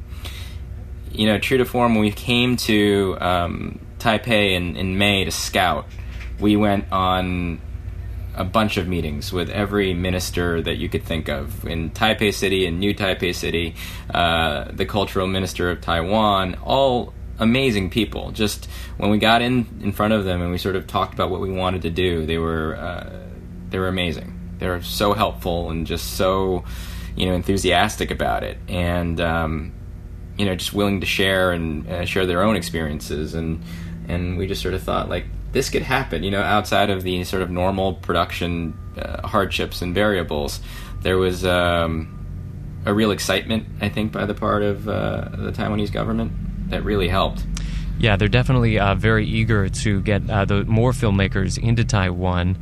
you 1.11 1.27
know, 1.27 1.38
true 1.38 1.57
to 1.57 1.65
form, 1.65 1.95
when 1.95 2.01
we 2.01 2.11
came 2.11 2.57
to 2.57 3.17
um, 3.19 3.79
Taipei 3.99 4.53
in, 4.55 4.75
in 4.75 4.97
May 4.97 5.25
to 5.25 5.31
scout, 5.31 5.88
we 6.39 6.55
went 6.55 6.91
on 6.91 7.61
a 8.37 8.43
bunch 8.43 8.77
of 8.77 8.87
meetings 8.87 9.33
with 9.33 9.49
every 9.49 9.93
minister 9.93 10.61
that 10.61 10.77
you 10.77 10.87
could 10.87 11.03
think 11.03 11.27
of 11.27 11.65
in 11.65 11.89
Taipei 11.89 12.33
City 12.33 12.65
and 12.65 12.79
New 12.79 12.93
Taipei 12.93 13.33
City, 13.33 13.75
uh, 14.13 14.65
the 14.71 14.85
cultural 14.85 15.27
minister 15.27 15.71
of 15.71 15.81
Taiwan, 15.81 16.55
all 16.63 17.13
amazing 17.39 17.89
people. 17.89 18.31
Just 18.31 18.67
when 18.97 19.09
we 19.09 19.17
got 19.17 19.41
in 19.41 19.65
in 19.81 19.91
front 19.91 20.13
of 20.13 20.23
them 20.23 20.41
and 20.41 20.51
we 20.51 20.57
sort 20.57 20.75
of 20.75 20.87
talked 20.87 21.13
about 21.13 21.29
what 21.29 21.41
we 21.41 21.51
wanted 21.51 21.81
to 21.81 21.89
do, 21.89 22.25
they 22.25 22.37
were 22.37 22.75
uh, 22.75 23.09
they 23.69 23.79
were 23.79 23.87
amazing. 23.87 24.33
They 24.59 24.67
were 24.67 24.81
so 24.81 25.13
helpful 25.13 25.69
and 25.69 25.85
just 25.85 26.13
so 26.13 26.63
you 27.15 27.25
know 27.25 27.33
enthusiastic 27.33 28.11
about 28.11 28.44
it, 28.44 28.57
and 28.67 29.19
um, 29.19 29.73
you 30.37 30.45
know 30.45 30.56
just 30.56 30.73
willing 30.73 31.01
to 31.01 31.07
share 31.07 31.51
and 31.51 31.87
uh, 31.89 32.06
share 32.06 32.25
their 32.25 32.44
own 32.44 32.56
experiences 32.56 33.33
and 33.33 33.63
and 34.07 34.37
we 34.37 34.47
just 34.47 34.61
sort 34.61 34.73
of 34.73 34.81
thought 34.81 35.09
like 35.09 35.25
this 35.51 35.69
could 35.69 35.81
happen, 35.81 36.23
you 36.23 36.31
know, 36.31 36.42
outside 36.42 36.89
of 36.89 37.04
the 37.04 37.23
sort 37.23 37.42
of 37.42 37.49
normal 37.49 37.94
production 37.94 38.77
uh, 38.97 39.25
hardships 39.27 39.81
and 39.81 39.94
variables. 39.94 40.59
There 41.01 41.18
was 41.18 41.45
um, 41.45 42.13
a 42.85 42.94
real 42.94 43.11
excitement, 43.11 43.66
I 43.81 43.89
think, 43.89 44.11
by 44.11 44.25
the 44.25 44.33
part 44.33 44.63
of 44.63 44.87
uh, 44.87 45.30
the 45.31 45.51
Taiwanese 45.51 45.92
government 45.92 46.31
that 46.69 46.83
really 46.83 47.07
helped. 47.07 47.45
Yeah, 47.99 48.16
they're 48.16 48.27
definitely 48.27 48.77
uh, 48.77 48.95
very 48.95 49.25
eager 49.25 49.69
to 49.69 50.01
get 50.01 50.30
uh, 50.30 50.45
the 50.45 50.63
more 50.66 50.92
filmmakers 50.92 51.57
into 51.57 51.83
Taiwan. 51.83 52.57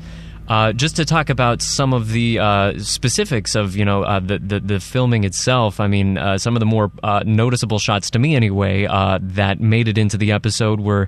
Uh, 0.47 0.71
just 0.73 0.95
to 0.97 1.05
talk 1.05 1.31
about 1.31 1.61
some 1.61 1.91
of 1.91 2.11
the 2.11 2.37
uh, 2.37 2.77
specifics 2.77 3.55
of 3.55 3.75
you 3.75 3.83
know 3.83 4.03
uh, 4.03 4.19
the, 4.19 4.37
the, 4.37 4.59
the 4.59 4.79
filming 4.79 5.23
itself. 5.23 5.79
I 5.79 5.87
mean, 5.87 6.17
uh, 6.17 6.37
some 6.37 6.55
of 6.55 6.59
the 6.59 6.67
more 6.67 6.91
uh, 7.01 7.23
noticeable 7.25 7.79
shots 7.79 8.11
to 8.11 8.19
me, 8.19 8.35
anyway, 8.35 8.85
uh, 8.85 9.17
that 9.21 9.59
made 9.59 9.87
it 9.87 9.97
into 9.97 10.17
the 10.17 10.31
episode 10.31 10.79
were. 10.79 11.07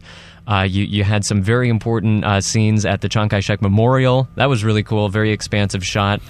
you, 0.65 0.85
you 0.85 1.03
had 1.03 1.25
some 1.25 1.41
very 1.41 1.69
important 1.69 2.25
scenes 2.43 2.85
at 2.85 3.01
the 3.01 3.09
Chiang 3.09 3.29
Kai 3.29 3.41
shek 3.41 3.61
Memorial. 3.61 4.27
That 4.35 4.49
was 4.49 4.63
really 4.63 4.83
cool, 4.83 5.09
very 5.09 5.31
expansive 5.31 5.85
shot. 5.85 6.21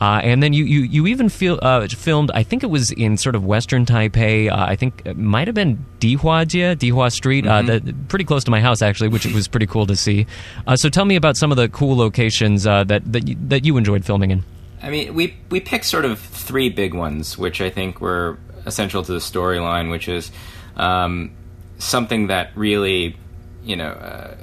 Uh, 0.00 0.20
and 0.22 0.42
then 0.42 0.54
you, 0.54 0.64
you, 0.64 0.80
you 0.80 1.06
even 1.06 1.28
feel, 1.28 1.58
uh, 1.60 1.86
filmed, 1.88 2.30
I 2.32 2.42
think 2.42 2.62
it 2.62 2.68
was 2.70 2.90
in 2.90 3.18
sort 3.18 3.34
of 3.34 3.44
western 3.44 3.84
Taipei. 3.84 4.50
Uh, 4.50 4.56
I 4.56 4.74
think 4.74 5.02
it 5.04 5.18
might 5.18 5.46
have 5.46 5.54
been 5.54 5.84
Dihuajie, 5.98 6.76
Dihua 6.76 7.12
Street, 7.12 7.46
uh, 7.46 7.62
mm-hmm. 7.62 7.86
the, 7.86 7.94
pretty 8.08 8.24
close 8.24 8.42
to 8.44 8.50
my 8.50 8.60
house, 8.60 8.80
actually, 8.80 9.08
which 9.08 9.26
was 9.26 9.46
pretty 9.46 9.66
cool 9.66 9.86
to 9.86 9.96
see. 9.96 10.26
Uh, 10.66 10.76
so 10.76 10.88
tell 10.88 11.04
me 11.04 11.16
about 11.16 11.36
some 11.36 11.50
of 11.50 11.58
the 11.58 11.68
cool 11.68 11.96
locations 11.96 12.66
uh, 12.66 12.82
that, 12.84 13.12
that, 13.12 13.28
you, 13.28 13.36
that 13.48 13.66
you 13.66 13.76
enjoyed 13.76 14.04
filming 14.04 14.30
in. 14.30 14.42
I 14.82 14.88
mean, 14.88 15.12
we, 15.12 15.36
we 15.50 15.60
picked 15.60 15.84
sort 15.84 16.06
of 16.06 16.18
three 16.18 16.70
big 16.70 16.94
ones, 16.94 17.36
which 17.36 17.60
I 17.60 17.68
think 17.68 18.00
were 18.00 18.38
essential 18.64 19.02
to 19.02 19.12
the 19.12 19.18
storyline, 19.18 19.90
which 19.90 20.08
is 20.08 20.32
um, 20.76 21.32
something 21.76 22.28
that 22.28 22.56
really, 22.56 23.16
you 23.62 23.76
know, 23.76 24.34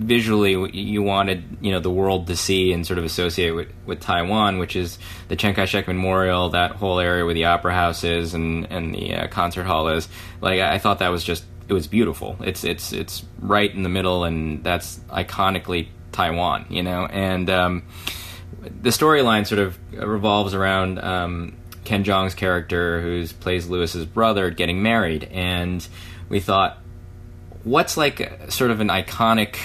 visually 0.00 0.52
you 0.72 1.02
wanted 1.02 1.44
you 1.60 1.70
know 1.70 1.78
the 1.78 1.90
world 1.90 2.26
to 2.26 2.34
see 2.34 2.72
and 2.72 2.86
sort 2.86 2.98
of 2.98 3.04
associate 3.04 3.50
with, 3.50 3.68
with 3.84 4.00
Taiwan, 4.00 4.58
which 4.58 4.74
is 4.74 4.98
the 5.28 5.36
Chiang 5.36 5.54
Kai-shek 5.54 5.86
Memorial, 5.86 6.50
that 6.50 6.72
whole 6.72 6.98
area 6.98 7.24
where 7.24 7.34
the 7.34 7.44
opera 7.44 7.74
house 7.74 8.02
is 8.02 8.34
and 8.34 8.66
and 8.72 8.94
the 8.94 9.14
uh, 9.14 9.28
concert 9.28 9.64
hall 9.64 9.88
is. 9.88 10.08
Like 10.40 10.60
I 10.60 10.78
thought 10.78 11.00
that 11.00 11.10
was 11.10 11.22
just 11.22 11.44
it 11.68 11.74
was 11.74 11.86
beautiful. 11.86 12.36
It's 12.40 12.64
it's 12.64 12.92
it's 12.92 13.22
right 13.38 13.72
in 13.72 13.82
the 13.82 13.88
middle, 13.88 14.24
and 14.24 14.64
that's 14.64 14.98
iconically 15.10 15.88
Taiwan, 16.12 16.66
you 16.70 16.82
know. 16.82 17.04
And 17.06 17.50
um, 17.50 17.82
the 18.60 18.90
storyline 18.90 19.46
sort 19.46 19.60
of 19.60 19.78
revolves 19.92 20.54
around 20.54 20.98
um, 20.98 21.56
Ken 21.84 22.04
Jeong's 22.04 22.34
character, 22.34 23.02
who 23.02 23.26
plays 23.28 23.68
Louis's 23.68 24.06
brother, 24.06 24.50
getting 24.50 24.82
married, 24.82 25.24
and 25.24 25.86
we 26.30 26.40
thought, 26.40 26.78
what's 27.64 27.98
like 27.98 28.50
sort 28.50 28.70
of 28.70 28.80
an 28.80 28.88
iconic 28.88 29.58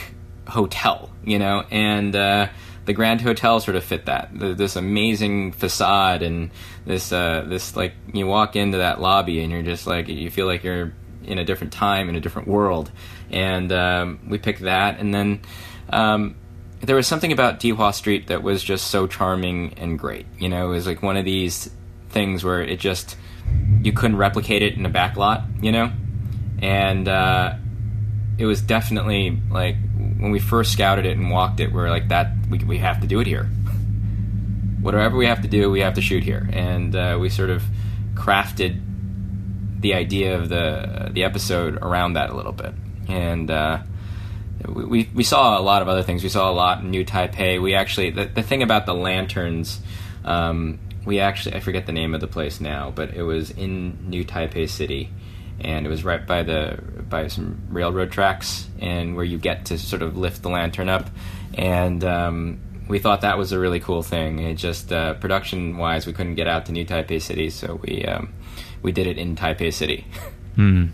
hotel, 0.48 1.12
you 1.24 1.40
know, 1.40 1.64
and. 1.72 2.16
Uh, 2.16 2.48
the 2.86 2.94
Grand 2.94 3.22
Hotel 3.22 3.60
sort 3.60 3.76
of 3.76 3.84
fit 3.84 4.06
that. 4.06 4.30
The, 4.32 4.54
this 4.54 4.76
amazing 4.76 5.52
facade 5.54 6.22
and 6.22 6.52
this 6.86 7.12
uh, 7.12 7.44
this 7.48 7.76
like 7.76 7.94
you 8.14 8.28
walk 8.28 8.56
into 8.56 8.78
that 8.78 9.02
lobby 9.02 9.42
and 9.42 9.52
you're 9.52 9.64
just 9.64 9.88
like 9.88 10.08
you 10.08 10.30
feel 10.30 10.46
like 10.46 10.64
you're 10.64 10.94
in 11.24 11.40
a 11.40 11.46
different 11.46 11.74
time 11.74 12.10
in 12.10 12.16
a 12.16 12.20
different 12.20 12.48
world. 12.48 12.92
And 13.30 13.72
um, 13.72 14.20
we 14.28 14.38
picked 14.38 14.62
that, 14.62 15.00
and 15.00 15.14
then 15.14 15.42
um, 15.90 16.36
there 16.82 16.96
was 16.96 17.08
something 17.08 17.32
about 17.32 17.60
Dihua 17.60 17.94
Street 17.94 18.28
that 18.28 18.44
was 18.44 18.64
just 18.64 18.88
so 18.88 19.08
charming 19.08 19.74
and 19.78 19.98
great. 19.98 20.28
You 20.38 20.50
know, 20.50 20.68
it 20.68 20.76
was 20.76 20.88
like 20.88 21.02
one 21.02 21.18
of 21.18 21.26
these 21.26 21.70
things 22.10 22.44
where 22.44 22.62
it 22.62 22.80
just 22.80 23.18
you 23.82 23.92
couldn't 23.94 24.18
replicate 24.18 24.62
it 24.62 24.76
in 24.76 24.86
a 24.86 24.90
back 24.90 25.18
lot. 25.18 25.44
You 25.60 25.72
know, 25.72 25.92
and 26.62 27.08
uh, 27.08 27.56
it 28.38 28.46
was 28.46 28.62
definitely 28.62 29.42
like 29.50 29.78
when 30.18 30.32
we 30.32 30.40
first 30.40 30.74
scouted 30.74 31.06
it 31.06 31.18
and 31.18 31.30
walked 31.30 31.60
it, 31.60 31.72
we 31.72 31.82
are 31.82 31.90
like 31.90 32.10
that. 32.10 32.32
We 32.50 32.60
we 32.60 32.78
have 32.80 33.02
to 33.02 33.08
do 33.08 33.20
it 33.20 33.28
here. 33.28 33.46
Whatever 34.82 35.18
we 35.18 35.26
have 35.26 35.42
to 35.42 35.48
do, 35.48 35.72
we 35.72 35.82
have 35.82 35.96
to 35.96 36.02
shoot 36.02 36.24
here, 36.24 36.48
and 36.52 36.96
uh, 36.96 37.18
we 37.20 37.30
sort 37.30 37.50
of 37.50 37.64
crafted 38.14 38.82
the 39.82 39.94
idea 39.94 40.38
of 40.38 40.50
the 40.50 41.10
the 41.12 41.24
episode 41.24 41.78
around 41.78 42.14
that 42.14 42.30
a 42.30 42.36
little 42.36 42.52
bit, 42.52 42.74
and 43.08 43.52
uh, 43.52 43.80
we 44.68 45.10
we 45.14 45.24
saw 45.24 45.60
a 45.60 45.62
lot 45.62 45.82
of 45.82 45.88
other 45.88 46.04
things. 46.04 46.24
We 46.24 46.30
saw 46.30 46.50
a 46.50 46.54
lot 46.54 46.82
in 46.82 46.92
New 46.92 47.06
Taipei. 47.06 47.62
We 47.62 47.76
actually 47.76 48.12
the, 48.12 48.26
the 48.26 48.44
thing 48.44 48.64
about 48.64 48.86
the 48.86 48.94
lanterns. 48.94 49.80
Um, 50.24 50.80
we 51.06 51.20
actually 51.20 51.56
I 51.56 51.60
forget 51.60 51.86
the 51.86 51.92
name 51.92 52.16
of 52.16 52.22
the 52.22 52.28
place 52.28 52.60
now, 52.60 52.92
but 52.92 53.14
it 53.14 53.24
was 53.24 53.52
in 53.52 54.10
New 54.10 54.24
Taipei 54.24 54.70
City, 54.70 55.12
and 55.60 55.86
it 55.86 55.90
was 55.90 56.04
right 56.04 56.26
by 56.26 56.44
the 56.44 56.80
by 57.16 57.28
some 57.30 57.62
railroad 57.70 58.12
tracks, 58.12 58.68
and 58.80 59.16
where 59.16 59.24
you 59.24 59.38
get 59.38 59.66
to 59.66 59.78
sort 59.78 60.02
of 60.02 60.18
lift 60.18 60.42
the 60.42 60.50
lantern 60.50 60.90
up, 60.90 61.10
and 61.54 62.04
um, 62.04 62.60
we 62.90 63.00
thought 63.00 63.22
that 63.22 63.38
was 63.38 63.54
a 63.54 63.60
really 63.60 63.80
cool 63.80 64.04
thing. 64.04 64.40
It 64.40 64.56
just 64.56 64.92
uh, 64.92 65.14
production 65.14 65.78
wise, 65.78 66.06
we 66.06 66.14
couldn't 66.14 66.36
get 66.36 66.48
out 66.48 66.66
to 66.66 66.72
New 66.74 66.86
Taipei 66.86 67.22
City, 67.22 67.50
so 67.50 67.80
we 67.84 68.04
um, 68.04 68.34
we 68.82 68.92
did 68.92 69.08
it 69.08 69.18
in 69.18 69.36
Taipei 69.36 69.74
City. 69.74 70.06
Hmm. 70.56 70.88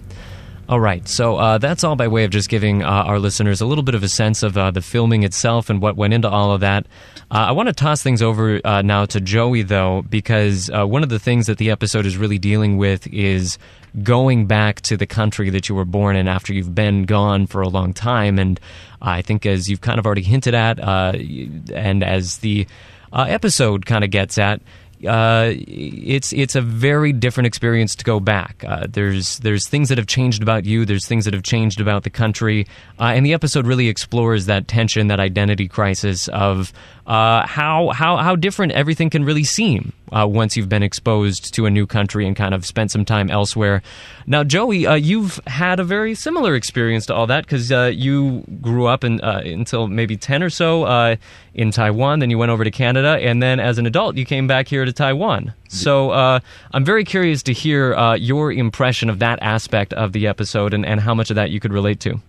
All 0.70 0.80
right, 0.80 1.06
so 1.06 1.36
uh, 1.36 1.58
that's 1.58 1.84
all 1.84 1.98
by 1.98 2.08
way 2.08 2.24
of 2.24 2.32
just 2.32 2.48
giving 2.48 2.82
uh, 2.82 2.88
our 2.88 3.20
listeners 3.20 3.60
a 3.60 3.65
little 3.65 3.84
bit 3.84 3.94
of 3.94 4.03
a 4.03 4.08
sense 4.08 4.41
of 4.41 4.58
uh, 4.58 4.72
the 4.72 4.82
filming 4.82 5.24
itself 5.24 5.70
and 5.70 5.82
what 5.82 5.98
went 5.98 6.13
into 6.13 6.30
all 6.30 6.53
of 6.53 6.62
that. 6.62 6.86
Uh, 7.30 7.48
I 7.50 7.51
want 7.51 7.68
to 7.68 7.74
toss 7.74 8.01
things 8.01 8.22
over 8.22 8.62
uh, 8.63 8.82
now 8.82 9.06
to 9.08 9.20
Joey, 9.20 9.63
though, 9.63 10.03
because 10.03 10.70
uh, 10.70 10.86
one 10.88 11.03
of 11.03 11.10
the 11.10 11.20
things 11.20 11.48
that 11.48 11.58
the 11.58 11.72
episode 11.72 12.06
is 12.06 12.15
really 12.15 12.38
dealing 12.38 12.77
with 12.77 13.06
is 13.08 13.58
going 14.01 14.46
back 14.46 14.80
to 14.82 14.96
the 14.96 15.06
country 15.06 15.50
that 15.50 15.68
you 15.68 15.75
were 15.75 15.84
born 15.84 16.15
in 16.15 16.30
after 16.30 16.53
you've 16.53 16.74
been 16.74 17.03
gone 17.03 17.48
for 17.48 17.62
a 17.62 17.68
long 17.68 17.94
time. 17.94 18.39
And 18.39 18.58
I 19.01 19.22
think, 19.22 19.46
as 19.46 19.70
you've 19.70 19.82
kind 19.82 20.00
of 20.00 20.06
already 20.06 20.24
hinted 20.24 20.53
at, 20.53 20.80
and 20.80 22.01
as 22.01 22.38
the 22.38 22.65
episode 23.13 23.86
kind 23.86 24.06
of 24.06 24.10
gets 24.10 24.38
at, 24.38 24.62
uh, 25.08 25.53
it's 25.55 26.34
it's 26.34 26.55
a 26.55 26.62
very 26.62 27.13
different 27.13 27.48
experience 27.48 27.96
to 27.96 28.03
go 28.03 28.20
back. 28.20 28.63
Uh, 28.67 28.88
there's 28.89 29.39
there's 29.39 29.67
things 29.67 29.89
that 29.89 29.98
have 29.98 30.08
changed 30.08 30.41
about 30.41 30.65
you. 30.65 30.86
There's 30.86 31.08
things 31.08 31.25
that 31.25 31.34
have 31.34 31.43
changed 31.43 31.81
about 31.81 32.03
the 32.03 32.10
country, 32.10 32.67
uh, 33.00 33.05
and 33.05 33.25
the 33.25 33.34
episode 33.34 33.65
really 33.65 33.88
explores 33.88 34.46
that 34.46 34.67
tension, 34.67 35.08
that 35.08 35.20
identity 35.20 35.67
crisis 35.67 36.27
of 36.29 36.74
uh, 37.08 37.46
how 37.48 37.89
how 37.89 38.17
how 38.17 38.36
different 38.36 38.72
everything 38.74 39.10
can 39.10 39.24
really 39.24 39.43
seem 39.43 39.93
uh, 40.12 40.27
once 40.27 40.56
you've 40.58 40.70
been 40.70 40.84
exposed 40.84 41.53
to 41.53 41.65
a 41.65 41.70
new 41.70 41.86
country 41.88 42.27
and 42.27 42.36
kind 42.36 42.53
of 42.53 42.65
spent 42.65 42.91
some 42.91 43.06
time 43.06 43.30
elsewhere. 43.30 43.82
Now, 44.27 44.44
Joey, 44.44 44.86
uh, 44.86 44.96
you've 44.96 45.39
had 45.48 45.80
a 45.80 45.84
very 45.84 46.15
similar 46.15 46.56
experience 46.56 47.06
to 47.08 47.15
all 47.15 47.27
that 47.27 47.46
because 47.46 47.72
uh, 47.72 47.91
you 47.94 48.44
grew 48.62 48.88
up 48.88 49.03
in, 49.03 49.22
uh, 49.22 49.41
until 49.46 49.88
maybe 49.88 50.18
ten 50.18 50.44
or 50.44 50.50
so 50.50 50.84
uh, 50.84 51.15
in 51.53 51.72
Taiwan. 51.72 52.20
Then 52.20 52.30
you 52.30 52.38
went 52.38 52.51
over 52.51 52.63
to 52.63 52.72
Canada, 52.72 53.18
and 53.22 53.41
then 53.41 53.60
as 53.60 53.77
an 53.77 53.86
adult, 53.86 54.18
you 54.18 54.25
came 54.25 54.48
back 54.48 54.68
here 54.68 54.86
to 54.86 54.94
Taiwan. 54.94 55.53
So 55.70 56.12
I'm 56.12 56.84
very 56.84 57.06
curious 57.06 57.44
to 57.44 57.53
hear 57.53 58.15
your 58.15 58.51
impression 58.51 59.10
of 59.10 59.20
that 59.20 59.39
aspect 59.41 59.94
of 59.94 60.12
the 60.12 60.27
episode 60.27 60.74
and, 60.74 60.86
and 60.86 61.00
how 61.00 61.15
much 61.15 61.30
of 61.30 61.36
that 61.36 61.50
you 61.50 61.60
could 61.60 61.72
relate 61.72 62.00
to. 62.01 62.20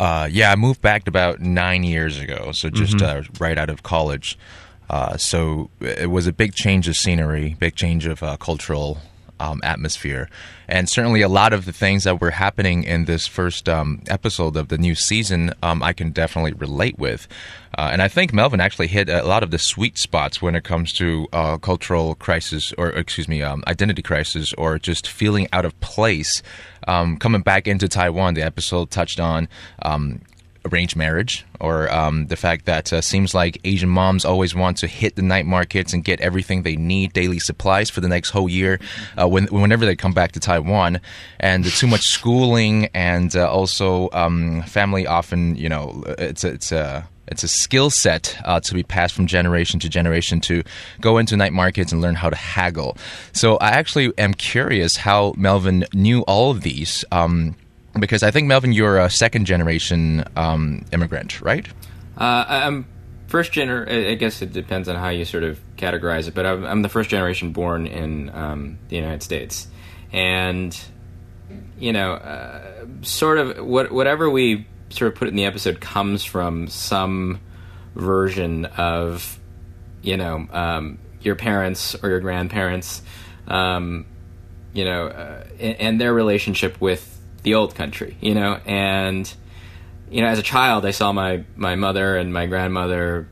Uh, 0.00 0.26
yeah, 0.30 0.50
I 0.50 0.56
moved 0.56 0.80
back 0.80 1.06
about 1.06 1.40
nine 1.40 1.84
years 1.84 2.18
ago, 2.18 2.52
so 2.52 2.70
just 2.70 2.96
mm-hmm. 2.96 3.20
uh, 3.20 3.36
right 3.38 3.58
out 3.58 3.68
of 3.68 3.82
college. 3.82 4.38
Uh, 4.90 5.16
so 5.16 5.70
it 5.80 6.10
was 6.10 6.26
a 6.26 6.32
big 6.32 6.52
change 6.52 6.88
of 6.88 6.96
scenery, 6.96 7.56
big 7.60 7.76
change 7.76 8.06
of 8.06 8.24
uh, 8.24 8.36
cultural 8.36 8.98
um, 9.38 9.60
atmosphere. 9.62 10.28
And 10.68 10.88
certainly 10.88 11.22
a 11.22 11.28
lot 11.28 11.52
of 11.52 11.64
the 11.64 11.72
things 11.72 12.04
that 12.04 12.20
were 12.20 12.32
happening 12.32 12.82
in 12.82 13.04
this 13.04 13.26
first 13.26 13.68
um, 13.68 14.02
episode 14.08 14.56
of 14.56 14.66
the 14.66 14.78
new 14.78 14.96
season, 14.96 15.54
um, 15.62 15.80
I 15.80 15.92
can 15.92 16.10
definitely 16.10 16.52
relate 16.52 16.98
with. 16.98 17.28
Uh, 17.78 17.90
and 17.92 18.02
I 18.02 18.08
think 18.08 18.32
Melvin 18.32 18.60
actually 18.60 18.88
hit 18.88 19.08
a 19.08 19.22
lot 19.22 19.44
of 19.44 19.52
the 19.52 19.58
sweet 19.58 19.96
spots 19.96 20.42
when 20.42 20.56
it 20.56 20.64
comes 20.64 20.92
to 20.94 21.28
uh, 21.32 21.56
cultural 21.58 22.16
crisis, 22.16 22.72
or 22.76 22.90
excuse 22.90 23.28
me, 23.28 23.42
um, 23.42 23.62
identity 23.68 24.02
crisis, 24.02 24.52
or 24.54 24.78
just 24.78 25.08
feeling 25.08 25.46
out 25.52 25.64
of 25.64 25.78
place. 25.80 26.42
Um, 26.88 27.16
coming 27.16 27.42
back 27.42 27.68
into 27.68 27.88
Taiwan, 27.88 28.34
the 28.34 28.42
episode 28.42 28.90
touched 28.90 29.20
on 29.20 29.48
um, 29.82 30.20
arranged 30.64 30.96
marriage 30.96 31.44
or 31.60 31.92
um, 31.92 32.26
the 32.26 32.36
fact 32.36 32.66
that 32.66 32.92
uh, 32.92 33.00
seems 33.00 33.34
like 33.34 33.60
Asian 33.64 33.88
moms 33.88 34.24
always 34.24 34.54
want 34.54 34.78
to 34.78 34.86
hit 34.86 35.16
the 35.16 35.22
night 35.22 35.46
markets 35.46 35.92
and 35.92 36.04
get 36.04 36.20
everything 36.20 36.62
they 36.62 36.76
need, 36.76 37.12
daily 37.12 37.38
supplies 37.38 37.90
for 37.90 38.00
the 38.00 38.08
next 38.08 38.30
whole 38.30 38.48
year, 38.48 38.80
uh, 39.20 39.28
when, 39.28 39.46
whenever 39.46 39.84
they 39.84 39.96
come 39.96 40.12
back 40.12 40.32
to 40.32 40.40
Taiwan, 40.40 41.00
and 41.38 41.64
too 41.64 41.86
much 41.86 42.06
schooling 42.06 42.86
and 42.94 43.36
uh, 43.36 43.50
also 43.50 44.08
um, 44.12 44.62
family 44.62 45.06
often, 45.06 45.56
you 45.56 45.68
know, 45.68 46.02
it's 46.18 46.44
a, 46.44 46.48
it's 46.48 46.72
a 46.72 47.08
it's 47.30 47.44
a 47.44 47.48
skill 47.48 47.90
set 47.90 48.36
uh, 48.44 48.58
to 48.58 48.74
be 48.74 48.82
passed 48.82 49.14
from 49.14 49.26
generation 49.26 49.78
to 49.80 49.88
generation 49.88 50.40
to 50.40 50.64
go 51.00 51.18
into 51.18 51.36
night 51.36 51.52
markets 51.52 51.92
and 51.92 52.00
learn 52.00 52.16
how 52.16 52.28
to 52.28 52.36
haggle. 52.36 52.96
So 53.32 53.56
I 53.58 53.70
actually 53.70 54.12
am 54.18 54.34
curious 54.34 54.96
how 54.96 55.34
Melvin 55.36 55.84
knew 55.94 56.22
all 56.22 56.50
of 56.50 56.62
these. 56.62 57.04
Um, 57.12 57.54
because 57.98 58.22
I 58.22 58.30
think 58.30 58.46
Melvin, 58.46 58.72
you're 58.72 58.98
a 58.98 59.10
second 59.10 59.46
generation 59.46 60.24
um, 60.36 60.84
immigrant, 60.92 61.40
right? 61.40 61.66
Uh, 62.16 62.44
I'm 62.48 62.86
first 63.26 63.52
gener. 63.52 63.88
I 64.10 64.14
guess 64.14 64.42
it 64.42 64.52
depends 64.52 64.88
on 64.88 64.96
how 64.96 65.08
you 65.08 65.24
sort 65.24 65.44
of 65.44 65.58
categorize 65.76 66.28
it, 66.28 66.34
but 66.34 66.46
I'm, 66.46 66.64
I'm 66.64 66.82
the 66.82 66.88
first 66.88 67.10
generation 67.10 67.52
born 67.52 67.86
in 67.86 68.30
um, 68.30 68.78
the 68.88 68.96
United 68.96 69.22
States, 69.22 69.68
and 70.12 70.78
you 71.78 71.92
know, 71.92 72.12
uh, 72.12 72.86
sort 73.02 73.38
of 73.38 73.64
what, 73.64 73.90
whatever 73.90 74.28
we 74.28 74.66
sort 74.90 75.12
of 75.12 75.18
put 75.18 75.28
in 75.28 75.36
the 75.36 75.46
episode 75.46 75.80
comes 75.80 76.24
from 76.24 76.68
some 76.68 77.40
version 77.94 78.66
of 78.66 79.38
you 80.02 80.16
know 80.16 80.46
um, 80.52 80.98
your 81.22 81.34
parents 81.34 81.96
or 82.02 82.10
your 82.10 82.20
grandparents, 82.20 83.02
um, 83.48 84.06
you 84.72 84.84
know, 84.84 85.06
uh, 85.06 85.44
and, 85.58 85.80
and 85.80 86.00
their 86.00 86.12
relationship 86.12 86.80
with 86.80 87.19
the 87.42 87.54
old 87.54 87.74
country, 87.74 88.16
you 88.20 88.34
know, 88.34 88.60
and 88.66 89.32
you 90.10 90.22
know, 90.22 90.26
as 90.26 90.38
a 90.38 90.42
child, 90.42 90.84
I 90.84 90.90
saw 90.90 91.12
my 91.12 91.44
my 91.56 91.76
mother 91.76 92.16
and 92.16 92.32
my 92.32 92.46
grandmother 92.46 93.28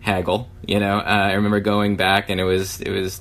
haggle. 0.00 0.48
You 0.66 0.80
know, 0.80 0.98
uh, 0.98 1.02
I 1.02 1.32
remember 1.34 1.60
going 1.60 1.96
back, 1.96 2.30
and 2.30 2.40
it 2.40 2.44
was 2.44 2.80
it 2.80 2.90
was, 2.90 3.20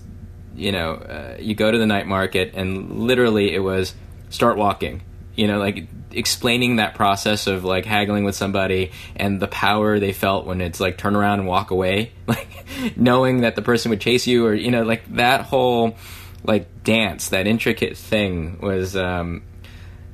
you 0.55 0.71
know, 0.71 0.93
uh, 0.93 1.37
you 1.39 1.53
go 1.53 1.69
to 1.69 1.77
the 1.77 1.85
night 1.85 2.07
market, 2.07 2.53
and 2.55 2.99
literally 3.01 3.53
it 3.53 3.59
was 3.59 3.93
start 4.29 4.57
walking. 4.57 5.03
You 5.35 5.47
know, 5.47 5.59
like 5.59 5.87
explaining 6.11 6.77
that 6.77 6.95
process 6.95 7.47
of 7.47 7.65
like 7.65 7.85
haggling 7.85 8.23
with 8.23 8.35
somebody 8.35 8.91
and 9.15 9.39
the 9.39 9.47
power 9.47 9.99
they 9.99 10.13
felt 10.13 10.45
when 10.45 10.61
it's 10.61 10.79
like 10.79 10.97
turn 10.97 11.15
around 11.15 11.39
and 11.39 11.47
walk 11.47 11.71
away, 11.71 12.11
like 12.27 12.47
knowing 12.95 13.41
that 13.41 13.55
the 13.55 13.61
person 13.61 13.89
would 13.89 14.01
chase 14.01 14.27
you, 14.27 14.45
or 14.45 14.53
you 14.53 14.71
know, 14.71 14.83
like 14.83 15.15
that 15.15 15.41
whole 15.41 15.97
like 16.45 16.83
dance, 16.83 17.29
that 17.29 17.47
intricate 17.47 17.97
thing 17.97 18.59
was. 18.61 18.95
Um, 18.95 19.43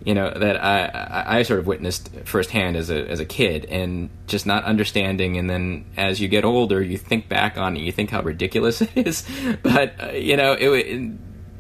you 0.10 0.16
know 0.16 0.32
that 0.32 0.56
I, 0.64 1.38
I 1.38 1.44
sort 1.44 1.60
of 1.60 1.68
witnessed 1.68 2.10
firsthand 2.26 2.76
as 2.76 2.90
a 2.90 3.08
as 3.08 3.20
a 3.20 3.26
kid 3.26 3.66
and 3.66 4.10
just 4.26 4.48
not 4.48 4.64
understanding 4.64 5.38
and 5.38 5.48
then 5.48 5.86
as 5.98 6.20
you 6.20 6.28
get 6.28 6.44
older 6.44 6.82
you 6.82 6.98
think 6.98 7.30
back 7.30 7.60
on 7.60 7.78
it 7.78 7.82
you 7.82 7.92
think 7.92 8.10
how 8.10 8.24
ridiculous 8.24 8.82
it 8.82 8.90
is. 8.96 9.24
But 9.62 9.94
uh, 10.04 10.12
you 10.14 10.36
know 10.36 10.54
it, 10.54 11.12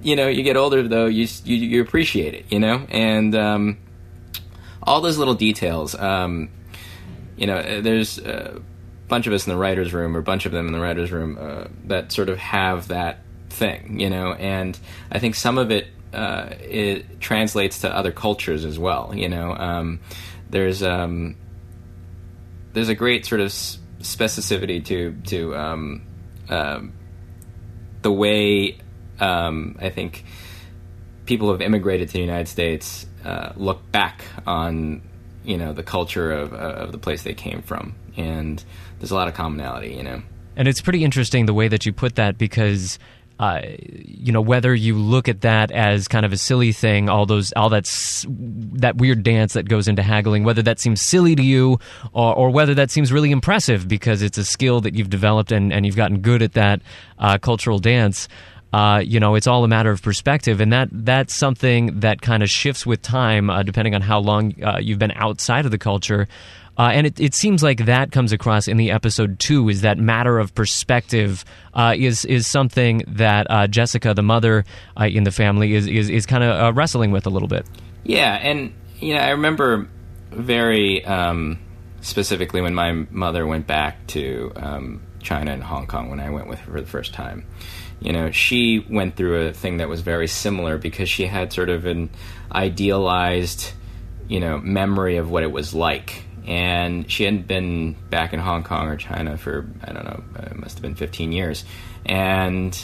you 0.02 0.16
know 0.16 0.28
you 0.28 0.42
get 0.42 0.58
older 0.58 0.88
though 0.88 1.06
you 1.06 1.28
you, 1.44 1.58
you 1.58 1.82
appreciate 1.84 2.34
it 2.34 2.48
you 2.50 2.60
know? 2.60 2.88
And 2.90 3.36
um, 3.36 3.78
all 4.82 5.00
those 5.00 5.20
little 5.20 5.36
details 5.36 5.94
um, 5.94 6.50
you 7.38 7.46
know 7.46 7.82
there's 7.82 8.18
a 8.18 8.60
bunch 9.10 9.28
of 9.28 9.34
us 9.34 9.46
in 9.46 9.54
the 9.54 9.60
writers 9.60 9.94
room 9.94 10.16
or 10.16 10.22
a 10.22 10.24
bunch 10.24 10.48
of 10.48 10.52
them 10.52 10.66
in 10.66 10.74
the 10.74 10.82
writers 10.82 11.12
room 11.12 11.38
uh, 11.40 11.66
that 11.86 12.12
sort 12.12 12.30
of 12.30 12.40
have 12.40 12.88
that 12.88 13.20
thing 13.52 14.00
you 14.00 14.10
know? 14.10 14.34
And 14.34 14.76
I 15.12 15.20
think 15.20 15.36
some 15.36 15.60
of 15.60 15.70
it 15.70 15.86
uh, 16.14 16.50
it 16.60 17.20
translates 17.20 17.82
to 17.82 17.96
other 17.96 18.12
cultures 18.12 18.66
as 18.66 18.80
well. 18.80 19.12
You 19.14 19.30
know, 19.30 19.54
um, 19.56 20.00
there's 20.50 20.82
um, 20.84 21.36
there's 22.74 22.90
a 22.90 22.96
great 22.96 23.26
sort 23.26 23.42
of 23.42 23.50
specificity 23.50 24.84
to 24.86 25.16
to 25.28 25.56
um, 25.56 26.02
uh, 26.50 26.82
the 28.02 28.12
way 28.12 28.78
um, 29.20 29.78
I 29.80 29.90
think 29.90 30.24
people 31.26 31.48
who 31.48 31.52
have 31.54 31.62
immigrated 31.62 32.08
to 32.10 32.14
the 32.14 32.22
United 32.22 32.48
States 32.48 33.06
uh, 33.24 33.54
look 33.56 33.92
back 33.92 34.24
on 34.48 35.02
you 35.44 35.58
know 35.58 35.74
the 35.74 35.84
culture 35.84 36.32
of 36.32 36.54
of 36.54 36.92
the 36.92 36.98
place 36.98 37.24
they 37.24 37.34
came 37.34 37.62
from, 37.62 37.96
and 38.18 38.64
there's 39.00 39.12
a 39.12 39.16
lot 39.16 39.28
of 39.28 39.34
commonality. 39.34 39.94
You 39.94 40.04
know, 40.04 40.22
and 40.56 40.68
it's 40.68 40.82
pretty 40.82 41.04
interesting 41.04 41.46
the 41.46 41.54
way 41.54 41.68
that 41.68 41.86
you 41.86 41.94
put 41.94 42.16
that 42.16 42.38
because 42.38 42.98
uh, 43.40 43.62
you 43.80 44.34
know 44.34 44.42
whether 44.42 44.76
you 44.76 44.98
look 44.98 45.30
at 45.30 45.42
that 45.42 45.72
as 45.72 46.10
kind 46.10 46.26
of 46.26 46.34
a 46.34 46.38
silly 46.38 46.74
thing, 46.74 47.08
all 47.08 47.26
those 47.26 47.54
all 47.54 47.70
that's 47.70 48.26
that 48.28 48.98
weird 48.98 49.24
dance 49.24 49.54
that 49.54 49.70
goes 49.70 49.88
into 49.88 50.04
haggling, 50.04 50.44
whether 50.44 50.62
that 50.62 50.80
seems 50.80 51.02
silly 51.02 51.36
to 51.36 51.44
you 51.44 51.80
or, 52.12 52.36
or 52.36 52.50
whether 52.50 52.74
that 52.74 52.92
seems 52.92 53.14
really 53.14 53.32
impressive 53.32 53.88
because 53.88 54.22
it's 54.22 54.38
a 54.38 54.44
skill 54.44 54.82
that 54.82 54.94
you've 54.94 55.10
developed 55.10 55.54
and, 55.54 55.72
and 55.72 55.86
you've 55.86 55.96
gotten 55.96 56.20
good 56.20 56.42
at 56.42 56.54
that 56.54 56.82
uh, 57.18 57.38
cultural 57.38 57.80
dance. 57.80 58.28
Uh, 58.74 59.02
you 59.04 59.20
know, 59.20 59.34
it's 59.36 59.48
all 59.48 59.64
a 59.64 59.68
matter 59.68 59.90
of 59.90 60.02
perspective, 60.02 60.62
and 60.62 60.72
that 60.72 60.90
that's 60.92 61.36
something 61.36 62.02
that 62.02 62.22
kind 62.22 62.44
of 62.44 62.50
shifts 62.50 62.86
with 62.86 63.02
time, 63.02 63.50
uh, 63.50 63.64
depending 63.64 63.96
on 63.96 64.02
how 64.02 64.20
long 64.20 64.54
uh, 64.62 64.78
you've 64.80 65.00
been 65.00 65.14
outside 65.16 65.66
of 65.66 65.72
the 65.72 65.78
culture. 65.78 66.28
Uh, 66.80 66.92
and 66.94 67.06
it, 67.06 67.20
it 67.20 67.36
seems 67.36 67.62
like 67.62 67.86
that 67.86 68.10
comes 68.14 68.32
across 68.32 68.70
in 68.70 68.78
the 68.78 68.90
episode 68.90 69.38
too. 69.38 69.68
Is 69.68 69.82
that 69.82 69.98
matter 69.98 70.40
of 70.40 70.56
perspective 70.56 71.44
uh, 71.74 71.94
is 71.98 72.24
is 72.24 72.48
something 72.48 73.04
that 73.06 73.48
uh, 73.50 73.68
Jessica, 73.68 74.14
the 74.14 74.24
mother 74.24 74.64
uh, 74.98 75.04
in 75.04 75.26
the 75.26 75.32
family, 75.32 75.74
is 75.74 75.88
is, 75.88 76.10
is 76.10 76.26
kind 76.26 76.42
of 76.42 76.64
uh, 76.64 76.74
wrestling 76.74 77.12
with 77.12 77.26
a 77.26 77.30
little 77.30 77.50
bit. 77.50 77.66
Yeah, 78.06 78.34
and 78.34 78.74
you 79.00 79.14
know, 79.14 79.20
I 79.20 79.32
remember 79.32 79.90
very 80.32 81.04
um, 81.04 81.60
specifically 82.00 82.62
when 82.62 82.74
my 82.74 82.94
mother 82.94 83.46
went 83.46 83.68
back 83.68 84.08
to 84.08 84.54
um, 84.56 85.02
China 85.22 85.52
and 85.52 85.62
Hong 85.62 85.86
Kong 85.86 86.10
when 86.10 86.22
I 86.22 86.30
went 86.30 86.48
with 86.48 86.60
her 86.60 86.72
for 86.72 86.80
the 86.80 86.88
first 86.88 87.14
time. 87.14 87.46
You 88.00 88.14
know, 88.14 88.32
she 88.32 88.86
went 88.90 89.18
through 89.18 89.48
a 89.48 89.52
thing 89.52 89.78
that 89.78 89.90
was 89.90 90.00
very 90.00 90.28
similar 90.28 90.78
because 90.78 91.10
she 91.10 91.26
had 91.26 91.52
sort 91.52 91.68
of 91.68 91.86
an 91.86 92.10
idealized, 92.50 93.74
you 94.30 94.40
know, 94.40 94.60
memory 94.60 95.18
of 95.18 95.30
what 95.30 95.44
it 95.44 95.52
was 95.52 95.74
like 95.74 96.24
and 96.50 97.10
she 97.10 97.26
hadn't 97.26 97.48
been 97.48 97.94
back 98.10 98.34
in 98.34 98.40
Hong 98.40 98.64
Kong 98.64 98.88
or 98.88 98.98
China 98.98 99.38
for 99.38 99.70
I 99.84 99.94
don't 99.94 100.04
know, 100.04 100.24
it 100.40 100.58
must 100.58 100.78
have 100.78 100.82
been 100.82 100.96
15 100.96 101.32
years, 101.32 101.64
and 102.06 102.78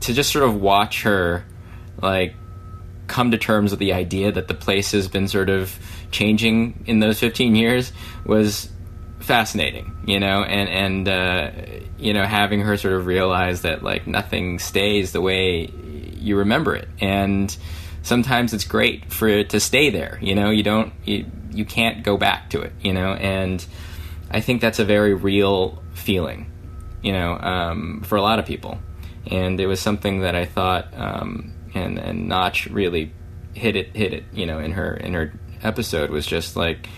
to 0.00 0.14
just 0.14 0.32
sort 0.32 0.44
of 0.44 0.60
watch 0.60 1.02
her 1.02 1.44
like 2.00 2.34
come 3.08 3.32
to 3.32 3.38
terms 3.38 3.72
with 3.72 3.80
the 3.80 3.92
idea 3.92 4.30
that 4.30 4.46
the 4.46 4.54
place 4.54 4.92
has 4.92 5.08
been 5.08 5.26
sort 5.26 5.50
of 5.50 5.76
changing 6.12 6.84
in 6.86 7.00
those 7.00 7.18
15 7.18 7.56
years 7.56 7.92
was 8.24 8.68
fascinating, 9.18 9.92
you 10.06 10.20
know, 10.20 10.44
and 10.44 10.68
and 10.68 11.08
uh, 11.08 11.50
you 11.98 12.14
know 12.14 12.24
having 12.24 12.60
her 12.60 12.76
sort 12.76 12.94
of 12.94 13.06
realize 13.06 13.62
that 13.62 13.82
like 13.82 14.06
nothing 14.06 14.60
stays 14.60 15.10
the 15.10 15.20
way 15.20 15.72
you 16.20 16.36
remember 16.36 16.76
it, 16.76 16.88
and 17.00 17.56
sometimes 18.02 18.54
it's 18.54 18.64
great 18.64 19.12
for 19.12 19.26
it 19.26 19.50
to 19.50 19.58
stay 19.58 19.90
there. 19.90 20.20
You 20.22 20.36
know, 20.36 20.50
you 20.50 20.62
don't 20.62 20.92
you, 21.04 21.26
you 21.50 21.64
can't 21.64 22.02
go 22.02 22.16
back 22.16 22.50
to 22.50 22.60
it, 22.60 22.72
you 22.80 22.92
know, 22.92 23.14
and 23.14 23.64
I 24.30 24.40
think 24.40 24.60
that's 24.60 24.78
a 24.78 24.84
very 24.84 25.14
real 25.14 25.82
feeling, 25.94 26.50
you 27.02 27.12
know, 27.12 27.38
um, 27.38 28.02
for 28.06 28.16
a 28.16 28.22
lot 28.22 28.38
of 28.38 28.46
people. 28.46 28.78
And 29.26 29.60
it 29.60 29.66
was 29.66 29.80
something 29.80 30.20
that 30.20 30.34
I 30.34 30.44
thought, 30.44 30.88
um, 30.96 31.52
and 31.74 31.98
and 31.98 32.28
Notch 32.28 32.66
really 32.66 33.12
hit 33.54 33.76
it, 33.76 33.94
hit 33.94 34.14
it, 34.14 34.24
you 34.32 34.46
know, 34.46 34.58
in 34.58 34.72
her 34.72 34.94
in 34.94 35.14
her 35.14 35.32
episode 35.62 36.10
was 36.10 36.26
just 36.26 36.56
like 36.56 36.88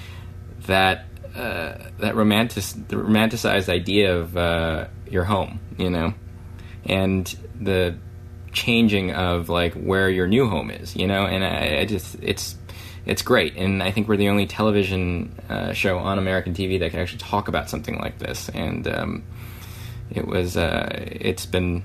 that 0.66 1.06
uh, 1.34 1.74
that 1.98 2.14
romantic 2.14 2.64
the 2.88 2.96
romanticized 2.96 3.68
idea 3.68 4.16
of 4.16 4.36
uh, 4.36 4.86
your 5.08 5.24
home, 5.24 5.60
you 5.78 5.90
know, 5.90 6.14
and 6.84 7.36
the 7.60 7.96
changing 8.52 9.12
of 9.12 9.48
like 9.48 9.74
where 9.74 10.10
your 10.10 10.26
new 10.26 10.48
home 10.48 10.70
is, 10.70 10.96
you 10.96 11.06
know, 11.06 11.24
and 11.24 11.44
I, 11.44 11.80
I 11.80 11.84
just 11.84 12.16
it's 12.20 12.56
it's 13.10 13.22
great, 13.22 13.56
and 13.56 13.82
I 13.82 13.90
think 13.90 14.06
we're 14.06 14.16
the 14.16 14.28
only 14.28 14.46
television 14.46 15.34
uh, 15.48 15.72
show 15.72 15.98
on 15.98 16.16
American 16.16 16.54
TV 16.54 16.78
that 16.78 16.92
can 16.92 17.00
actually 17.00 17.18
talk 17.18 17.48
about 17.48 17.68
something 17.68 17.98
like 17.98 18.20
this, 18.20 18.48
and 18.50 18.86
um, 18.86 19.24
it 20.12 20.28
was 20.28 20.56
uh, 20.56 20.88
it's 20.92 21.44
been 21.44 21.82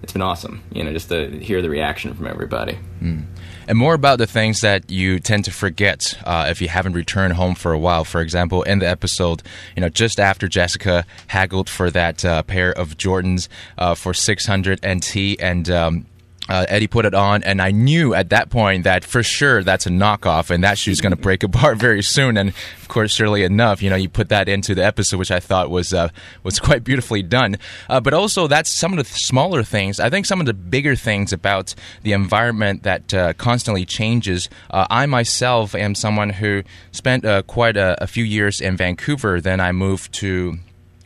it's 0.00 0.12
been 0.12 0.22
awesome, 0.22 0.62
you 0.70 0.84
know, 0.84 0.92
just 0.92 1.08
to 1.08 1.28
hear 1.40 1.60
the 1.60 1.68
reaction 1.68 2.14
from 2.14 2.28
everybody. 2.28 2.78
Mm. 3.02 3.24
And 3.66 3.76
more 3.76 3.94
about 3.94 4.18
the 4.18 4.28
things 4.28 4.60
that 4.60 4.90
you 4.92 5.18
tend 5.18 5.46
to 5.46 5.50
forget 5.50 6.16
uh, 6.24 6.46
if 6.48 6.62
you 6.62 6.68
haven't 6.68 6.92
returned 6.92 7.32
home 7.32 7.56
for 7.56 7.72
a 7.72 7.78
while. 7.78 8.04
For 8.04 8.20
example, 8.20 8.62
in 8.62 8.78
the 8.78 8.88
episode, 8.88 9.42
you 9.74 9.80
know, 9.80 9.88
just 9.88 10.20
after 10.20 10.46
Jessica 10.46 11.04
haggled 11.26 11.68
for 11.68 11.90
that 11.90 12.24
uh, 12.24 12.44
pair 12.44 12.70
of 12.70 12.96
Jordans 12.96 13.48
uh, 13.76 13.96
for 13.96 14.14
600 14.14 14.86
NT, 14.86 15.40
and 15.40 15.68
um, 15.68 16.06
uh, 16.48 16.66
Eddie 16.68 16.86
put 16.86 17.06
it 17.06 17.14
on, 17.14 17.42
and 17.42 17.62
I 17.62 17.70
knew 17.70 18.14
at 18.14 18.28
that 18.30 18.50
point 18.50 18.84
that 18.84 19.04
for 19.04 19.22
sure 19.22 19.62
that's 19.62 19.86
a 19.86 19.90
knockoff, 19.90 20.50
and 20.50 20.62
that 20.62 20.78
shoe's 20.78 21.00
going 21.00 21.14
to 21.14 21.20
break 21.20 21.42
apart 21.42 21.78
very 21.78 22.02
soon. 22.02 22.36
And 22.36 22.50
of 22.50 22.88
course, 22.88 23.12
surely 23.14 23.44
enough, 23.44 23.82
you 23.82 23.88
know, 23.88 23.96
you 23.96 24.08
put 24.08 24.28
that 24.28 24.48
into 24.48 24.74
the 24.74 24.84
episode, 24.84 25.18
which 25.18 25.30
I 25.30 25.40
thought 25.40 25.70
was 25.70 25.94
uh, 25.94 26.10
was 26.42 26.58
quite 26.60 26.84
beautifully 26.84 27.22
done. 27.22 27.56
Uh, 27.88 28.00
but 28.00 28.12
also, 28.12 28.46
that's 28.46 28.70
some 28.70 28.92
of 28.92 28.98
the 28.98 29.04
smaller 29.04 29.62
things. 29.62 29.98
I 30.00 30.10
think 30.10 30.26
some 30.26 30.40
of 30.40 30.46
the 30.46 30.54
bigger 30.54 30.96
things 30.96 31.32
about 31.32 31.74
the 32.02 32.12
environment 32.12 32.82
that 32.82 33.14
uh, 33.14 33.32
constantly 33.34 33.84
changes. 33.86 34.48
Uh, 34.70 34.86
I 34.90 35.06
myself 35.06 35.74
am 35.74 35.94
someone 35.94 36.30
who 36.30 36.62
spent 36.92 37.24
uh, 37.24 37.42
quite 37.42 37.76
a, 37.76 38.02
a 38.02 38.06
few 38.06 38.24
years 38.24 38.60
in 38.60 38.76
Vancouver. 38.76 39.40
Then 39.40 39.60
I 39.60 39.72
moved 39.72 40.12
to 40.14 40.58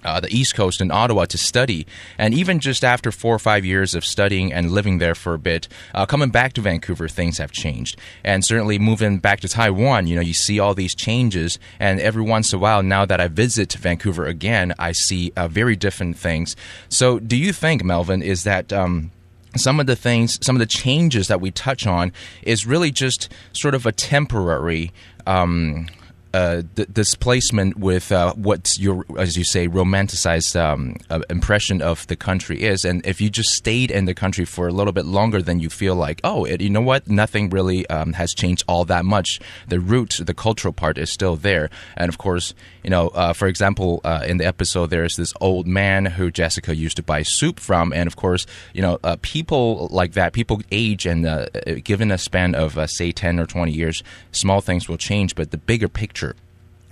uh, 0.04 0.20
the 0.20 0.34
East 0.34 0.54
Coast 0.54 0.80
in 0.80 0.90
Ottawa 0.90 1.24
to 1.26 1.38
study. 1.38 1.86
And 2.16 2.34
even 2.34 2.60
just 2.60 2.84
after 2.84 3.10
four 3.10 3.34
or 3.34 3.38
five 3.38 3.64
years 3.64 3.94
of 3.94 4.04
studying 4.04 4.52
and 4.52 4.70
living 4.70 4.98
there 4.98 5.14
for 5.14 5.34
a 5.34 5.38
bit, 5.38 5.68
uh, 5.94 6.06
coming 6.06 6.30
back 6.30 6.52
to 6.54 6.60
Vancouver, 6.60 7.08
things 7.08 7.38
have 7.38 7.52
changed. 7.52 7.98
And 8.24 8.44
certainly 8.44 8.78
moving 8.78 9.18
back 9.18 9.40
to 9.40 9.48
Taiwan, 9.48 10.06
you 10.06 10.14
know, 10.14 10.22
you 10.22 10.34
see 10.34 10.58
all 10.58 10.74
these 10.74 10.94
changes. 10.94 11.58
And 11.80 12.00
every 12.00 12.22
once 12.22 12.52
in 12.52 12.58
a 12.58 12.60
while, 12.60 12.82
now 12.82 13.04
that 13.04 13.20
I 13.20 13.28
visit 13.28 13.72
Vancouver 13.74 14.26
again, 14.26 14.74
I 14.78 14.92
see 14.92 15.32
uh, 15.36 15.48
very 15.48 15.76
different 15.76 16.16
things. 16.16 16.56
So, 16.88 17.18
do 17.18 17.36
you 17.36 17.52
think, 17.52 17.84
Melvin, 17.84 18.22
is 18.22 18.44
that. 18.44 18.72
Um, 18.72 19.12
some 19.56 19.80
of 19.80 19.86
the 19.86 19.96
things, 19.96 20.38
some 20.44 20.54
of 20.54 20.60
the 20.60 20.66
changes 20.66 21.26
that 21.28 21.40
we 21.40 21.50
touch 21.50 21.86
on 21.86 22.12
is 22.42 22.66
really 22.66 22.90
just 22.90 23.32
sort 23.52 23.74
of 23.74 23.86
a 23.86 23.92
temporary 23.92 24.92
um, 25.26 25.86
uh, 26.34 26.62
d- 26.74 26.84
displacement 26.92 27.78
with 27.78 28.12
uh, 28.12 28.34
what 28.34 28.68
your, 28.78 29.04
as 29.18 29.36
you 29.36 29.44
say, 29.44 29.66
romanticized 29.66 30.60
um, 30.60 30.96
uh, 31.08 31.20
impression 31.30 31.80
of 31.80 32.06
the 32.08 32.16
country 32.16 32.62
is. 32.62 32.84
And 32.84 33.04
if 33.06 33.20
you 33.20 33.30
just 33.30 33.50
stayed 33.50 33.90
in 33.90 34.04
the 34.04 34.14
country 34.14 34.44
for 34.44 34.68
a 34.68 34.72
little 34.72 34.92
bit 34.92 35.06
longer, 35.06 35.40
then 35.40 35.58
you 35.58 35.70
feel 35.70 35.94
like, 35.94 36.20
oh, 36.24 36.44
it, 36.44 36.60
you 36.60 36.70
know 36.70 36.82
what? 36.82 37.08
Nothing 37.08 37.48
really 37.50 37.86
um, 37.88 38.12
has 38.12 38.34
changed 38.34 38.64
all 38.68 38.84
that 38.86 39.04
much. 39.04 39.40
The 39.68 39.80
root, 39.80 40.20
the 40.22 40.34
cultural 40.34 40.72
part 40.72 40.98
is 40.98 41.10
still 41.10 41.36
there. 41.36 41.70
And 41.96 42.08
of 42.08 42.18
course, 42.18 42.54
you 42.82 42.90
know, 42.90 43.08
uh, 43.08 43.32
for 43.32 43.48
example, 43.48 44.00
uh, 44.04 44.24
in 44.26 44.36
the 44.36 44.46
episode, 44.46 44.90
there's 44.90 45.16
this 45.16 45.32
old 45.40 45.66
man 45.66 46.04
who 46.04 46.30
Jessica 46.30 46.74
used 46.74 46.96
to 46.98 47.02
buy 47.02 47.22
soup 47.22 47.58
from. 47.58 47.92
And 47.92 48.06
of 48.06 48.16
course, 48.16 48.46
you 48.74 48.82
know, 48.82 48.98
uh, 49.02 49.16
people 49.22 49.88
like 49.90 50.12
that, 50.12 50.32
people 50.32 50.60
age 50.70 51.06
and 51.06 51.48
given 51.84 52.10
a 52.10 52.18
span 52.18 52.54
of, 52.54 52.78
say, 52.90 53.12
10 53.12 53.40
or 53.40 53.46
20 53.46 53.72
years, 53.72 54.02
small 54.32 54.60
things 54.60 54.88
will 54.88 54.98
change, 54.98 55.34
but 55.34 55.50
the 55.50 55.58
bigger 55.58 55.88
picture 55.88 56.27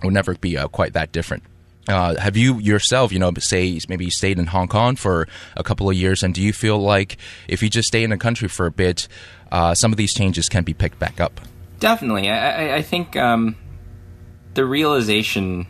will 0.02 0.10
never 0.10 0.34
be 0.34 0.56
uh, 0.56 0.68
quite 0.68 0.92
that 0.94 1.12
different. 1.12 1.42
Uh, 1.88 2.18
have 2.18 2.36
you 2.36 2.58
yourself, 2.58 3.12
you 3.12 3.18
know, 3.18 3.32
say 3.38 3.78
maybe 3.88 4.04
you 4.04 4.10
stayed 4.10 4.38
in 4.38 4.46
Hong 4.46 4.66
Kong 4.66 4.96
for 4.96 5.28
a 5.56 5.62
couple 5.62 5.88
of 5.88 5.96
years, 5.96 6.22
and 6.22 6.34
do 6.34 6.42
you 6.42 6.52
feel 6.52 6.78
like 6.78 7.16
if 7.46 7.62
you 7.62 7.70
just 7.70 7.88
stay 7.88 8.02
in 8.02 8.10
the 8.10 8.16
country 8.16 8.48
for 8.48 8.66
a 8.66 8.72
bit, 8.72 9.06
uh, 9.52 9.74
some 9.74 9.92
of 9.92 9.96
these 9.96 10.12
changes 10.12 10.48
can 10.48 10.64
be 10.64 10.74
picked 10.74 10.98
back 10.98 11.20
up? 11.20 11.40
Definitely, 11.78 12.28
I, 12.28 12.76
I 12.76 12.82
think 12.82 13.16
um, 13.16 13.56
the 14.54 14.64
realization 14.64 15.68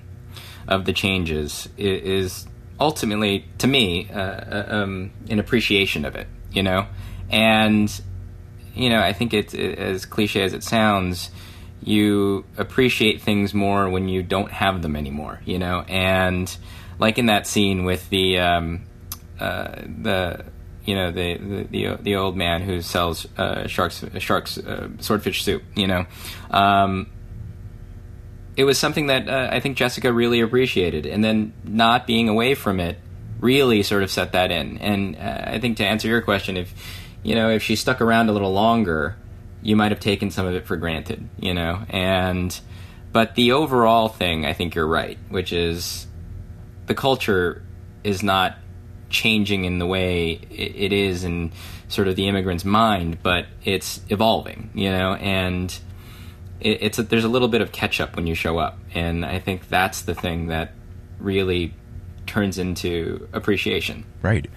of 0.68 0.86
the 0.86 0.92
changes 0.92 1.68
is 1.76 2.46
ultimately, 2.80 3.44
to 3.58 3.66
me, 3.66 4.08
uh, 4.10 4.18
uh, 4.18 4.66
um, 4.68 5.10
an 5.28 5.38
appreciation 5.38 6.04
of 6.04 6.16
it. 6.16 6.28
You 6.50 6.62
know, 6.62 6.86
and 7.28 7.92
you 8.74 8.88
know, 8.88 9.00
I 9.00 9.12
think 9.12 9.34
it's 9.34 9.52
as 9.52 10.06
cliche 10.06 10.42
as 10.42 10.54
it 10.54 10.62
sounds 10.62 11.30
you 11.86 12.44
appreciate 12.58 13.22
things 13.22 13.54
more 13.54 13.88
when 13.88 14.08
you 14.08 14.22
don't 14.22 14.50
have 14.50 14.82
them 14.82 14.96
anymore, 14.96 15.40
you 15.44 15.58
know. 15.58 15.82
And 15.82 16.54
like 16.98 17.16
in 17.16 17.26
that 17.26 17.46
scene 17.46 17.84
with 17.84 18.10
the 18.10 18.40
um, 18.40 18.82
uh, 19.38 19.82
the 20.02 20.44
you 20.84 20.96
know 20.96 21.12
the, 21.12 21.66
the 21.70 21.98
the, 22.02 22.16
old 22.16 22.36
man 22.36 22.62
who 22.62 22.82
sells 22.82 23.26
uh, 23.38 23.68
sharks 23.68 24.04
sharks 24.18 24.58
uh, 24.58 24.88
swordfish 24.98 25.44
soup, 25.44 25.62
you 25.76 25.86
know. 25.86 26.06
Um, 26.50 27.08
it 28.56 28.64
was 28.64 28.78
something 28.78 29.06
that 29.06 29.28
uh, 29.28 29.48
I 29.52 29.60
think 29.60 29.76
Jessica 29.76 30.12
really 30.12 30.40
appreciated, 30.40 31.06
and 31.06 31.22
then 31.22 31.52
not 31.62 32.06
being 32.06 32.28
away 32.28 32.56
from 32.56 32.80
it 32.80 32.98
really 33.38 33.82
sort 33.84 34.02
of 34.02 34.10
set 34.10 34.32
that 34.32 34.50
in. 34.50 34.78
And 34.78 35.14
uh, 35.14 35.42
I 35.52 35.58
think 35.60 35.76
to 35.76 35.86
answer 35.86 36.08
your 36.08 36.22
question, 36.22 36.56
if 36.56 36.74
you 37.22 37.36
know, 37.36 37.48
if 37.50 37.62
she 37.62 37.76
stuck 37.76 38.00
around 38.00 38.28
a 38.28 38.32
little 38.32 38.52
longer, 38.52 39.16
you 39.66 39.74
might 39.74 39.90
have 39.90 40.00
taken 40.00 40.30
some 40.30 40.46
of 40.46 40.54
it 40.54 40.64
for 40.64 40.76
granted, 40.76 41.28
you 41.40 41.52
know, 41.52 41.82
and 41.88 42.58
but 43.12 43.34
the 43.34 43.52
overall 43.52 44.08
thing, 44.08 44.46
I 44.46 44.52
think 44.52 44.74
you're 44.74 44.86
right, 44.86 45.18
which 45.28 45.52
is 45.52 46.06
the 46.86 46.94
culture 46.94 47.62
is 48.04 48.22
not 48.22 48.58
changing 49.10 49.64
in 49.64 49.78
the 49.78 49.86
way 49.86 50.32
it 50.50 50.92
is 50.92 51.24
in 51.24 51.50
sort 51.88 52.06
of 52.06 52.14
the 52.14 52.28
immigrant's 52.28 52.64
mind, 52.64 53.22
but 53.22 53.46
it's 53.64 54.00
evolving, 54.08 54.70
you 54.74 54.90
know, 54.90 55.14
and 55.14 55.76
it, 56.60 56.82
it's 56.82 56.98
a, 56.98 57.02
there's 57.02 57.24
a 57.24 57.28
little 57.28 57.48
bit 57.48 57.60
of 57.60 57.72
catch 57.72 58.00
up 58.00 58.14
when 58.14 58.26
you 58.28 58.34
show 58.36 58.58
up, 58.58 58.78
and 58.94 59.24
I 59.24 59.40
think 59.40 59.68
that's 59.68 60.02
the 60.02 60.14
thing 60.14 60.46
that 60.46 60.72
really 61.18 61.74
turns 62.26 62.58
into 62.58 63.28
appreciation. 63.32 64.04
Right. 64.22 64.48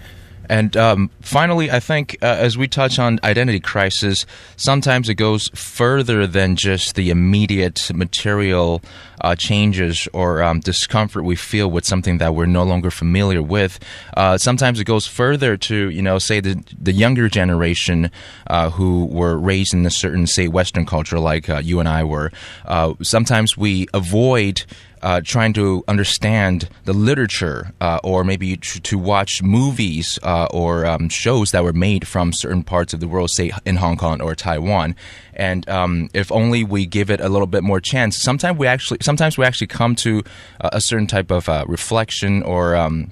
And 0.50 0.76
um, 0.76 1.12
finally, 1.22 1.70
I 1.70 1.80
think 1.80 2.18
uh, 2.22 2.26
as 2.26 2.58
we 2.58 2.68
touch 2.68 2.98
on 2.98 3.20
identity 3.24 3.60
crisis, 3.60 4.26
sometimes 4.58 5.08
it 5.08 5.14
goes 5.16 5.50
further 5.50 6.26
than 6.26 6.56
just 6.56 6.96
the 6.96 7.12
immediate 7.12 7.92
material 7.94 8.82
uh, 9.22 9.36
changes 9.36 10.08
or 10.14 10.42
um, 10.42 10.60
discomfort 10.60 11.24
we 11.24 11.36
feel 11.36 11.70
with 11.70 11.86
something 11.86 12.18
that 12.18 12.34
we're 12.34 12.46
no 12.48 12.64
longer 12.64 12.90
familiar 12.90 13.44
with. 13.44 13.80
Uh, 14.18 14.38
sometimes 14.38 14.80
it 14.80 14.86
goes 14.86 15.06
further 15.06 15.56
to, 15.56 15.90
you 15.90 16.02
know, 16.02 16.18
say 16.18 16.40
the, 16.40 16.62
the 16.82 16.94
younger 16.94 17.30
generation 17.30 18.10
uh, 18.48 18.70
who 18.72 19.06
were 19.06 19.38
raised 19.38 19.74
in 19.74 19.86
a 19.86 19.92
certain, 19.92 20.26
say, 20.26 20.48
Western 20.48 20.86
culture 20.86 21.20
like 21.20 21.50
uh, 21.50 21.58
you 21.58 21.80
and 21.80 21.88
I 21.88 22.04
were. 22.04 22.32
Uh, 22.66 22.94
sometimes 23.02 23.56
we 23.56 23.88
avoid 23.94 24.66
uh, 25.02 25.22
trying 25.24 25.54
to 25.54 25.84
understand 25.88 26.70
the 26.86 26.94
literature 26.94 27.72
uh, 27.82 28.00
or 28.04 28.24
maybe 28.24 28.58
to, 28.58 28.80
to 28.82 28.98
watch 28.98 29.42
movies 29.42 30.20
uh, 30.24 30.48
or 30.52 30.86
um, 30.86 31.10
shows 31.10 31.52
that 31.52 31.64
were 31.64 31.74
made 31.74 32.08
from 32.08 32.34
certain 32.34 32.64
parts 32.64 32.94
of 32.94 33.00
the 33.00 33.08
world, 33.08 33.30
say 33.30 33.52
in 33.66 33.78
Hong 33.78 33.98
Kong 33.98 34.22
or 34.22 34.36
Taiwan. 34.36 34.96
And 35.34 35.68
um, 35.70 36.10
if 36.14 36.32
only 36.32 36.64
we 36.64 36.86
give 36.86 37.10
it 37.10 37.22
a 37.22 37.30
little 37.30 37.48
bit 37.48 37.64
more 37.64 37.80
chance, 37.80 38.18
sometimes 38.18 38.58
we 38.58 38.68
actually 38.68 39.00
sometimes 39.02 39.38
we 39.38 39.46
actually 39.46 39.68
come 39.68 39.96
to 39.96 40.24
a 40.60 40.82
certain 40.82 41.08
type 41.08 41.32
of 41.32 41.48
uh, 41.48 41.64
reflection 41.68 42.44
or 42.44 42.76
um, 42.76 43.12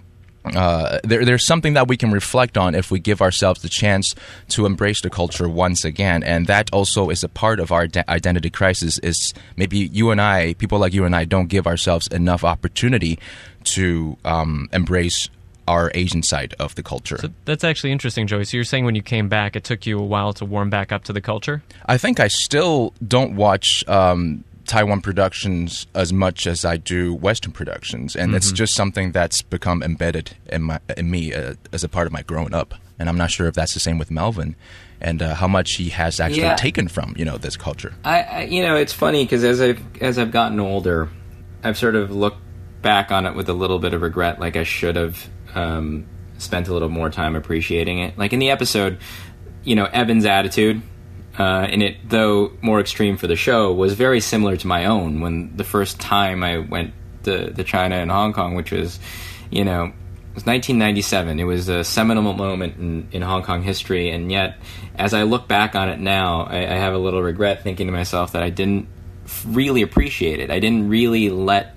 uh, 0.55 0.99
there, 1.03 1.25
there's 1.25 1.45
something 1.45 1.73
that 1.73 1.88
we 1.88 1.97
can 1.97 2.12
reflect 2.12 2.57
on 2.57 2.75
if 2.75 2.91
we 2.91 2.99
give 2.99 3.21
ourselves 3.21 3.62
the 3.62 3.69
chance 3.69 4.15
to 4.49 4.65
embrace 4.65 5.01
the 5.01 5.10
culture 5.10 5.49
once 5.49 5.83
again, 5.83 6.23
and 6.23 6.47
that 6.47 6.69
also 6.71 7.10
is 7.10 7.23
a 7.23 7.29
part 7.29 7.60
of 7.60 7.71
our 7.71 7.88
de- 7.88 8.10
identity 8.10 8.49
crisis. 8.49 8.99
Is 8.99 9.33
maybe 9.55 9.77
you 9.77 10.12
and 10.12 10.21
I, 10.21 10.53
people 10.53 10.79
like 10.79 10.93
you 10.93 11.05
and 11.05 11.15
I, 11.15 11.25
don't 11.25 11.47
give 11.47 11.67
ourselves 11.67 12.07
enough 12.07 12.43
opportunity 12.43 13.19
to 13.65 14.17
um, 14.23 14.69
embrace 14.71 15.29
our 15.67 15.91
Asian 15.93 16.23
side 16.23 16.55
of 16.60 16.75
the 16.75 16.83
culture. 16.83 17.17
So 17.17 17.29
that's 17.45 17.63
actually 17.63 17.91
interesting, 17.91 18.25
Joey. 18.25 18.45
So 18.45 18.57
you're 18.57 18.63
saying 18.63 18.86
when 18.86 18.95
you 18.95 19.01
came 19.01 19.27
back, 19.27 19.55
it 19.55 19.63
took 19.63 19.86
you 19.86 19.99
a 19.99 20.03
while 20.03 20.33
to 20.33 20.45
warm 20.45 20.69
back 20.69 20.91
up 20.91 21.03
to 21.05 21.13
the 21.13 21.21
culture? 21.21 21.62
I 21.86 21.97
think 21.97 22.19
I 22.19 22.29
still 22.29 22.93
don't 23.05 23.36
watch 23.36 23.88
um, 23.88 24.43
Taiwan 24.67 25.01
productions 25.01 25.88
as 25.95 26.13
much 26.13 26.45
as 26.45 26.65
I 26.65 26.77
do 26.77 27.13
Western 27.13 27.51
productions, 27.51 28.15
and 28.15 28.30
mm-hmm. 28.30 28.38
it's 28.38 28.51
just 28.51 28.75
something 28.75 29.12
that's 29.12 29.41
become 29.41 29.82
embedded 29.82 30.36
in 30.47 30.63
my 30.63 30.80
in 30.95 31.10
me 31.10 31.34
uh, 31.34 31.56
as 31.71 31.84
a 31.84 31.89
part 31.89 32.08
of 32.08 32.13
my 32.13 32.21
growing 32.21 32.53
up. 32.53 32.75
And 32.99 33.10
I'm 33.10 33.17
not 33.17 33.30
sure 33.30 33.47
if 33.47 33.53
that's 33.53 33.73
the 33.73 33.80
same 33.80 33.97
with 33.97 34.10
Melvin, 34.10 34.56
and 34.99 35.21
uh, 35.21 35.36
how 35.36 35.47
much 35.47 35.73
he 35.75 35.89
has 35.89 36.19
actually 36.19 36.41
yeah. 36.41 36.56
taken 36.56 36.88
from 36.88 37.15
you 37.17 37.25
know 37.25 37.38
this 37.38 37.56
culture. 37.58 37.93
I, 38.03 38.21
I 38.21 38.41
you 38.43 38.62
know 38.62 38.75
it's 38.75 38.93
funny 38.93 39.23
because 39.23 39.43
as 39.43 39.62
I've 39.62 39.82
as 40.01 40.19
I've 40.19 40.32
gotten 40.32 40.60
older, 40.60 41.10
I've 41.63 41.77
sort 41.77 41.95
of 41.95 42.12
looked 42.12 42.41
back 42.82 43.12
on 43.12 43.25
it 43.25 43.36
with 43.36 43.49
a 43.49 43.53
little 43.53 43.80
bit 43.80 43.93
of 43.93 44.01
regret, 44.01 44.39
like 44.39 44.56
I 44.56 44.63
should 44.63 44.95
have 44.95 45.30
um, 45.56 46.06
spent 46.38 46.67
a 46.67 46.73
little 46.73 46.89
more 46.89 47.10
time 47.10 47.36
appreciating 47.36 47.99
it. 47.99 48.17
Like 48.17 48.34
in 48.34 48.39
the 48.39 48.49
episode, 48.49 48.99
you 49.63 49.75
know, 49.75 49.86
Evan's 49.86 50.25
attitude 50.25 50.82
uh, 51.38 51.67
and 51.69 51.84
it, 51.84 52.10
though 52.10 52.52
more 52.62 52.80
extreme 52.80 53.17
for 53.17 53.28
the 53.28 53.36
show, 53.36 53.71
was 53.73 53.93
very 53.93 54.19
similar 54.19 54.58
to 54.58 54.67
my 54.67 54.86
own 54.86 55.21
when 55.21 55.56
the 55.56 55.63
first 55.63 56.00
time 56.00 56.43
I 56.43 56.58
went 56.58 56.93
to, 57.23 57.54
to 57.54 57.63
China 57.63 57.95
and 57.95 58.10
Hong 58.10 58.34
Kong, 58.34 58.56
which 58.56 58.71
was, 58.71 59.00
you 59.52 59.63
know, 59.63 59.86
it 59.86 60.36
was 60.36 60.45
1997. 60.45 61.39
It 61.39 61.43
was 61.43 61.69
a 61.69 61.84
seminal 61.84 62.34
moment 62.34 62.78
in, 62.78 63.08
in 63.12 63.21
Hong 63.21 63.43
Kong 63.43 63.62
history, 63.62 64.10
and 64.10 64.32
yet, 64.32 64.58
as 64.95 65.13
I 65.13 65.23
look 65.23 65.47
back 65.47 65.76
on 65.76 65.89
it 65.89 66.00
now, 66.00 66.43
I, 66.43 66.58
I 66.58 66.76
have 66.78 66.93
a 66.93 66.97
little 66.97 67.21
regret 67.21 67.63
thinking 67.63 67.88
to 67.88 67.93
myself 67.93 68.32
that 68.32 68.41
I 68.41 68.50
didn't 68.50 68.88
really 69.45 69.82
appreciate 69.84 70.39
it. 70.39 70.50
I 70.50 70.60
didn't 70.60 70.89
really 70.89 71.30
let 71.30 71.76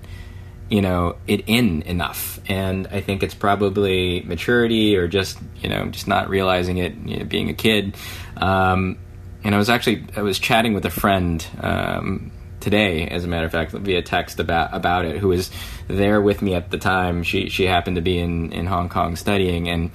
you 0.71 0.81
know 0.81 1.17
it 1.27 1.43
in 1.47 1.81
enough 1.81 2.39
and 2.47 2.87
i 2.87 3.01
think 3.01 3.21
it's 3.23 3.33
probably 3.33 4.21
maturity 4.21 4.95
or 4.95 5.05
just 5.05 5.37
you 5.57 5.67
know 5.67 5.85
just 5.87 6.07
not 6.07 6.29
realizing 6.29 6.77
it 6.77 6.95
you 7.05 7.19
know, 7.19 7.25
being 7.25 7.49
a 7.49 7.53
kid 7.53 7.93
um, 8.37 8.97
and 9.43 9.55
I 9.55 9.57
was 9.57 9.69
actually 9.69 10.05
I 10.15 10.21
was 10.21 10.39
chatting 10.39 10.73
with 10.73 10.85
a 10.85 10.89
friend 10.89 11.45
um, 11.59 12.31
today, 12.59 13.07
as 13.07 13.25
a 13.25 13.27
matter 13.27 13.45
of 13.45 13.51
fact, 13.51 13.71
via 13.71 14.01
text 14.01 14.39
about 14.39 14.73
about 14.73 15.05
it, 15.05 15.17
who 15.17 15.29
was 15.29 15.51
there 15.87 16.21
with 16.21 16.41
me 16.41 16.55
at 16.55 16.71
the 16.71 16.77
time. 16.77 17.23
She 17.23 17.49
she 17.49 17.65
happened 17.65 17.95
to 17.97 18.01
be 18.01 18.19
in 18.19 18.51
in 18.53 18.65
Hong 18.67 18.89
Kong 18.89 19.15
studying, 19.15 19.67
and 19.67 19.91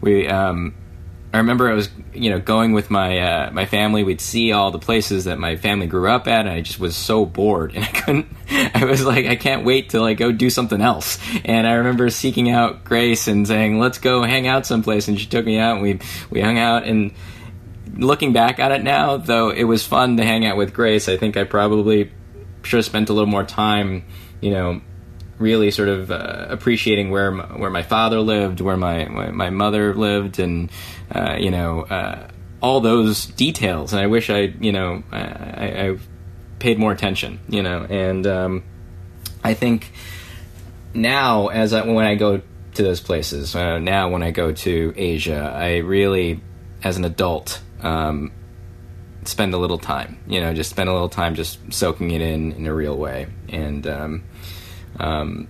we. 0.00 0.28
Um, 0.28 0.74
I 1.32 1.38
remember 1.38 1.70
I 1.70 1.74
was, 1.74 1.88
you 2.12 2.28
know, 2.30 2.40
going 2.40 2.72
with 2.72 2.90
my 2.90 3.18
uh, 3.18 3.50
my 3.52 3.64
family. 3.64 4.02
We'd 4.02 4.20
see 4.20 4.50
all 4.50 4.72
the 4.72 4.80
places 4.80 5.26
that 5.26 5.38
my 5.38 5.54
family 5.54 5.86
grew 5.86 6.10
up 6.10 6.26
at, 6.26 6.40
and 6.40 6.50
I 6.50 6.60
just 6.60 6.80
was 6.80 6.96
so 6.96 7.24
bored, 7.24 7.72
and 7.76 7.84
I 7.84 7.88
couldn't. 7.88 8.26
I 8.74 8.84
was 8.84 9.04
like, 9.04 9.26
I 9.26 9.36
can't 9.36 9.64
wait 9.64 9.90
to 9.90 10.00
like 10.00 10.18
go 10.18 10.32
do 10.32 10.50
something 10.50 10.80
else. 10.80 11.18
And 11.44 11.68
I 11.68 11.74
remember 11.74 12.10
seeking 12.10 12.50
out 12.50 12.82
Grace 12.82 13.28
and 13.28 13.46
saying, 13.46 13.78
"Let's 13.78 13.98
go 13.98 14.24
hang 14.24 14.48
out 14.48 14.66
someplace." 14.66 15.06
And 15.06 15.20
she 15.20 15.26
took 15.26 15.46
me 15.46 15.58
out, 15.58 15.74
and 15.74 15.82
we 15.82 16.00
we 16.30 16.40
hung 16.40 16.58
out, 16.58 16.82
and 16.84 17.12
looking 17.94 18.32
back 18.32 18.58
at 18.58 18.72
it 18.72 18.82
now, 18.82 19.16
though 19.16 19.50
it 19.50 19.64
was 19.64 19.84
fun 19.84 20.16
to 20.16 20.24
hang 20.24 20.44
out 20.46 20.56
with 20.56 20.72
Grace, 20.72 21.08
I 21.08 21.16
think 21.16 21.36
I 21.36 21.44
probably 21.44 22.10
should 22.62 22.78
have 22.78 22.84
spent 22.84 23.08
a 23.08 23.12
little 23.12 23.28
more 23.28 23.44
time, 23.44 24.04
you 24.40 24.50
know, 24.50 24.80
really 25.38 25.70
sort 25.70 25.88
of 25.88 26.10
uh, 26.10 26.46
appreciating 26.50 27.10
where 27.10 27.30
my, 27.30 27.44
where 27.56 27.70
my 27.70 27.82
father 27.82 28.20
lived, 28.20 28.60
where 28.60 28.76
my 28.76 29.06
my, 29.06 29.50
mother 29.50 29.94
lived, 29.94 30.38
and 30.38 30.70
uh, 31.12 31.36
you 31.38 31.50
know 31.50 31.82
uh, 31.82 32.28
all 32.60 32.80
those 32.80 33.26
details. 33.26 33.92
And 33.92 34.00
I 34.00 34.06
wish 34.06 34.30
I 34.30 34.54
you 34.60 34.72
know 34.72 35.02
I, 35.10 35.18
I 35.18 35.98
paid 36.58 36.78
more 36.78 36.92
attention, 36.92 37.40
you 37.48 37.62
know. 37.62 37.84
And 37.88 38.26
um, 38.26 38.62
I 39.42 39.54
think 39.54 39.90
now 40.94 41.48
as 41.48 41.72
I, 41.72 41.86
when 41.86 42.06
I 42.06 42.14
go 42.14 42.42
to 42.74 42.82
those 42.82 43.00
places, 43.00 43.56
uh, 43.56 43.78
now 43.78 44.10
when 44.10 44.22
I 44.22 44.30
go 44.30 44.52
to 44.52 44.94
Asia, 44.96 45.52
I 45.54 45.78
really 45.78 46.40
as 46.84 46.96
an 46.96 47.04
adult 47.04 47.60
um, 47.82 48.32
spend 49.24 49.54
a 49.54 49.58
little 49.58 49.78
time. 49.78 50.18
You 50.26 50.40
know, 50.40 50.54
just 50.54 50.70
spend 50.70 50.88
a 50.88 50.92
little 50.92 51.08
time 51.08 51.34
just 51.34 51.58
soaking 51.72 52.10
it 52.10 52.20
in 52.20 52.52
in 52.52 52.66
a 52.66 52.74
real 52.74 52.96
way, 52.96 53.26
and 53.48 53.86
um, 53.86 54.24
um, 54.98 55.48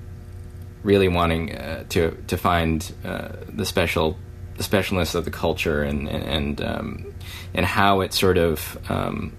really 0.82 1.08
wanting 1.08 1.56
uh, 1.56 1.84
to 1.90 2.10
to 2.26 2.36
find 2.36 2.92
uh, 3.04 3.28
the 3.48 3.64
special 3.64 4.16
the 4.56 4.62
specialness 4.62 5.14
of 5.14 5.24
the 5.24 5.30
culture 5.30 5.82
and 5.82 6.08
and 6.08 6.24
and, 6.24 6.62
um, 6.62 7.14
and 7.54 7.66
how 7.66 8.00
it 8.00 8.12
sort 8.12 8.38
of 8.38 8.78
um, 8.90 9.36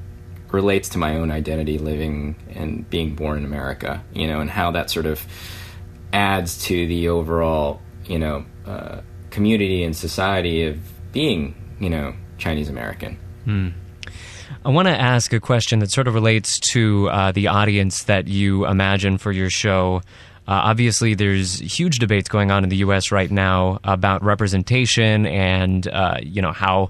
relates 0.52 0.90
to 0.90 0.98
my 0.98 1.16
own 1.16 1.32
identity, 1.32 1.78
living 1.78 2.36
and 2.56 2.90
being 2.90 3.16
born 3.16 3.38
in 3.38 3.46
America. 3.46 4.04
You 4.14 4.28
know, 4.28 4.42
and 4.42 4.50
how 4.50 4.72
that 4.72 4.90
sort 4.90 5.06
of 5.06 5.26
adds 6.14 6.64
to 6.66 6.88
the 6.88 7.08
overall 7.08 7.82
you 8.06 8.20
know 8.20 8.46
uh, 8.66 9.02
community 9.30 9.84
and 9.84 9.96
society 9.96 10.64
of 10.64 10.78
being 11.12 11.56
you 11.80 11.90
know 11.90 12.14
Chinese 12.42 12.70
American. 12.70 13.18
Hmm. 13.46 13.70
I 14.66 14.70
want 14.70 14.88
to 14.88 15.00
ask 15.00 15.32
a 15.32 15.40
question 15.40 15.80
that 15.80 15.92
sort 15.92 16.08
of 16.08 16.14
relates 16.14 16.60
to 16.72 17.08
uh, 17.10 17.32
the 17.32 17.48
audience 17.48 18.04
that 18.04 18.28
you 18.28 18.66
imagine 18.66 19.18
for 19.18 19.32
your 19.32 19.50
show. 19.50 20.02
Uh, 20.48 20.66
obviously, 20.66 21.14
there's 21.14 21.60
huge 21.60 22.00
debates 22.00 22.28
going 22.28 22.52
on 22.52 22.64
in 22.64 22.70
the 22.70 22.78
U.S. 22.78 23.12
right 23.12 23.30
now 23.30 23.80
about 23.84 24.24
representation 24.24 25.26
and 25.26 25.88
uh, 25.88 26.18
you 26.22 26.42
know 26.42 26.52
how. 26.52 26.90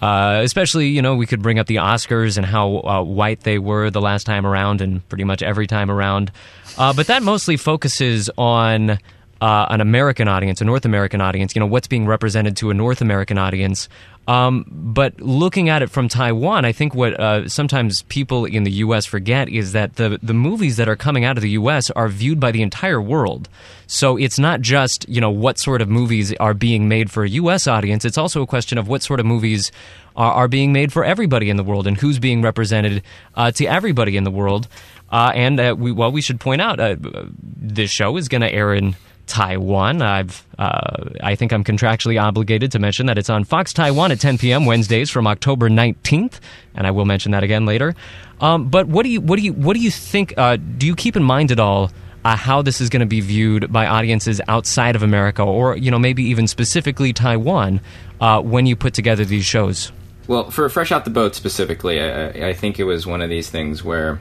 Uh, 0.00 0.40
especially, 0.42 0.88
you 0.88 1.00
know, 1.00 1.14
we 1.14 1.26
could 1.26 1.40
bring 1.40 1.58
up 1.58 1.66
the 1.66 1.76
Oscars 1.76 2.36
and 2.36 2.44
how 2.44 2.80
uh, 2.80 3.02
white 3.02 3.40
they 3.40 3.58
were 3.58 3.90
the 3.90 4.00
last 4.00 4.24
time 4.24 4.44
around 4.44 4.80
and 4.80 5.06
pretty 5.08 5.24
much 5.24 5.42
every 5.42 5.66
time 5.66 5.90
around. 5.90 6.30
Uh, 6.76 6.92
but 6.92 7.06
that 7.06 7.22
mostly 7.22 7.56
focuses 7.56 8.28
on 8.36 8.98
uh, 9.40 9.66
an 9.70 9.80
American 9.80 10.28
audience, 10.28 10.60
a 10.60 10.64
North 10.64 10.84
American 10.84 11.20
audience, 11.20 11.54
you 11.54 11.60
know, 11.60 11.66
what's 11.66 11.88
being 11.88 12.06
represented 12.06 12.56
to 12.58 12.70
a 12.70 12.74
North 12.74 13.00
American 13.00 13.38
audience. 13.38 13.88
Um, 14.26 14.64
but 14.70 15.20
looking 15.20 15.68
at 15.68 15.82
it 15.82 15.90
from 15.90 16.08
Taiwan, 16.08 16.64
I 16.64 16.72
think 16.72 16.94
what 16.94 17.18
uh, 17.20 17.46
sometimes 17.48 18.02
people 18.02 18.46
in 18.46 18.64
the 18.64 18.70
U.S. 18.70 19.04
forget 19.04 19.50
is 19.50 19.72
that 19.72 19.96
the 19.96 20.18
the 20.22 20.32
movies 20.32 20.78
that 20.78 20.88
are 20.88 20.96
coming 20.96 21.24
out 21.24 21.36
of 21.36 21.42
the 21.42 21.50
U.S. 21.50 21.90
are 21.90 22.08
viewed 22.08 22.40
by 22.40 22.50
the 22.50 22.62
entire 22.62 23.02
world. 23.02 23.50
So 23.86 24.16
it's 24.16 24.38
not 24.38 24.62
just 24.62 25.06
you 25.10 25.20
know 25.20 25.30
what 25.30 25.58
sort 25.58 25.82
of 25.82 25.88
movies 25.90 26.32
are 26.36 26.54
being 26.54 26.88
made 26.88 27.10
for 27.10 27.24
a 27.24 27.28
U.S. 27.28 27.66
audience. 27.66 28.06
It's 28.06 28.16
also 28.16 28.40
a 28.40 28.46
question 28.46 28.78
of 28.78 28.88
what 28.88 29.02
sort 29.02 29.20
of 29.20 29.26
movies 29.26 29.70
are, 30.16 30.32
are 30.32 30.48
being 30.48 30.72
made 30.72 30.90
for 30.90 31.04
everybody 31.04 31.50
in 31.50 31.58
the 31.58 31.64
world 31.64 31.86
and 31.86 31.98
who's 31.98 32.18
being 32.18 32.40
represented 32.40 33.02
uh, 33.34 33.50
to 33.52 33.66
everybody 33.66 34.16
in 34.16 34.24
the 34.24 34.30
world. 34.30 34.68
Uh, 35.10 35.32
and 35.34 35.60
uh, 35.60 35.76
we, 35.78 35.92
well, 35.92 36.10
we 36.10 36.22
should 36.22 36.40
point 36.40 36.62
out 36.62 36.80
uh, 36.80 36.96
this 37.42 37.90
show 37.90 38.16
is 38.16 38.28
going 38.28 38.40
to 38.40 38.52
air 38.52 38.74
in 38.74 38.96
Taiwan. 39.26 40.02
I've, 40.02 40.46
uh, 40.58 41.10
I 41.22 41.34
think 41.34 41.52
I'm 41.52 41.64
contractually 41.64 42.20
obligated 42.20 42.72
to 42.72 42.78
mention 42.78 43.06
that 43.06 43.18
it's 43.18 43.30
on 43.30 43.44
Fox 43.44 43.72
Taiwan 43.72 44.12
at 44.12 44.20
10 44.20 44.38
p.m. 44.38 44.66
Wednesdays 44.66 45.10
from 45.10 45.26
October 45.26 45.68
19th, 45.68 46.40
and 46.74 46.86
I 46.86 46.90
will 46.90 47.04
mention 47.04 47.32
that 47.32 47.42
again 47.42 47.66
later. 47.66 47.94
Um, 48.40 48.68
but 48.68 48.88
what 48.88 49.04
do 49.04 49.08
you, 49.08 49.20
what 49.20 49.36
do 49.36 49.42
you, 49.42 49.52
what 49.52 49.74
do 49.74 49.80
you 49.80 49.90
think? 49.90 50.34
Uh, 50.36 50.56
do 50.56 50.86
you 50.86 50.94
keep 50.94 51.16
in 51.16 51.22
mind 51.22 51.50
at 51.50 51.60
all 51.60 51.90
uh, 52.24 52.36
how 52.36 52.62
this 52.62 52.80
is 52.80 52.88
going 52.88 53.00
to 53.00 53.06
be 53.06 53.20
viewed 53.20 53.72
by 53.72 53.86
audiences 53.86 54.40
outside 54.48 54.96
of 54.96 55.02
America, 55.02 55.42
or 55.42 55.76
you 55.76 55.90
know 55.90 55.98
maybe 55.98 56.24
even 56.24 56.46
specifically 56.46 57.12
Taiwan, 57.12 57.80
uh, 58.20 58.40
when 58.40 58.66
you 58.66 58.76
put 58.76 58.94
together 58.94 59.24
these 59.24 59.44
shows? 59.44 59.92
Well, 60.26 60.50
for 60.50 60.68
Fresh 60.70 60.90
Out 60.90 61.04
the 61.04 61.10
Boat 61.10 61.34
specifically, 61.34 62.00
I, 62.00 62.48
I 62.48 62.52
think 62.54 62.78
it 62.78 62.84
was 62.84 63.06
one 63.06 63.20
of 63.20 63.28
these 63.28 63.50
things 63.50 63.84
where 63.84 64.20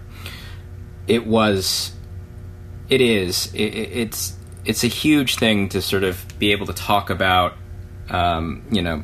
it 1.07 1.25
was, 1.25 1.93
it 2.89 2.99
is, 2.99 3.53
it, 3.53 3.59
it's 3.59 4.35
it's 4.65 4.83
a 4.83 4.87
huge 4.87 5.35
thing 5.35 5.69
to 5.69 5.81
sort 5.81 6.03
of 6.03 6.25
be 6.39 6.51
able 6.51 6.65
to 6.67 6.73
talk 6.73 7.09
about, 7.09 7.55
um, 8.09 8.63
you 8.71 8.81
know, 8.81 9.03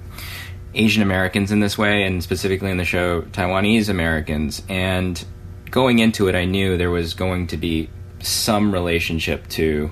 Asian 0.73 1.01
Americans 1.01 1.51
in 1.51 1.59
this 1.59 1.77
way, 1.77 2.03
and 2.03 2.23
specifically 2.23 2.71
in 2.71 2.77
the 2.77 2.85
show, 2.85 3.21
Taiwanese 3.21 3.89
Americans. 3.89 4.61
And 4.69 5.23
going 5.69 5.99
into 5.99 6.27
it, 6.27 6.35
I 6.35 6.45
knew 6.45 6.77
there 6.77 6.91
was 6.91 7.13
going 7.13 7.47
to 7.47 7.57
be 7.57 7.89
some 8.21 8.71
relationship 8.71 9.47
to, 9.49 9.91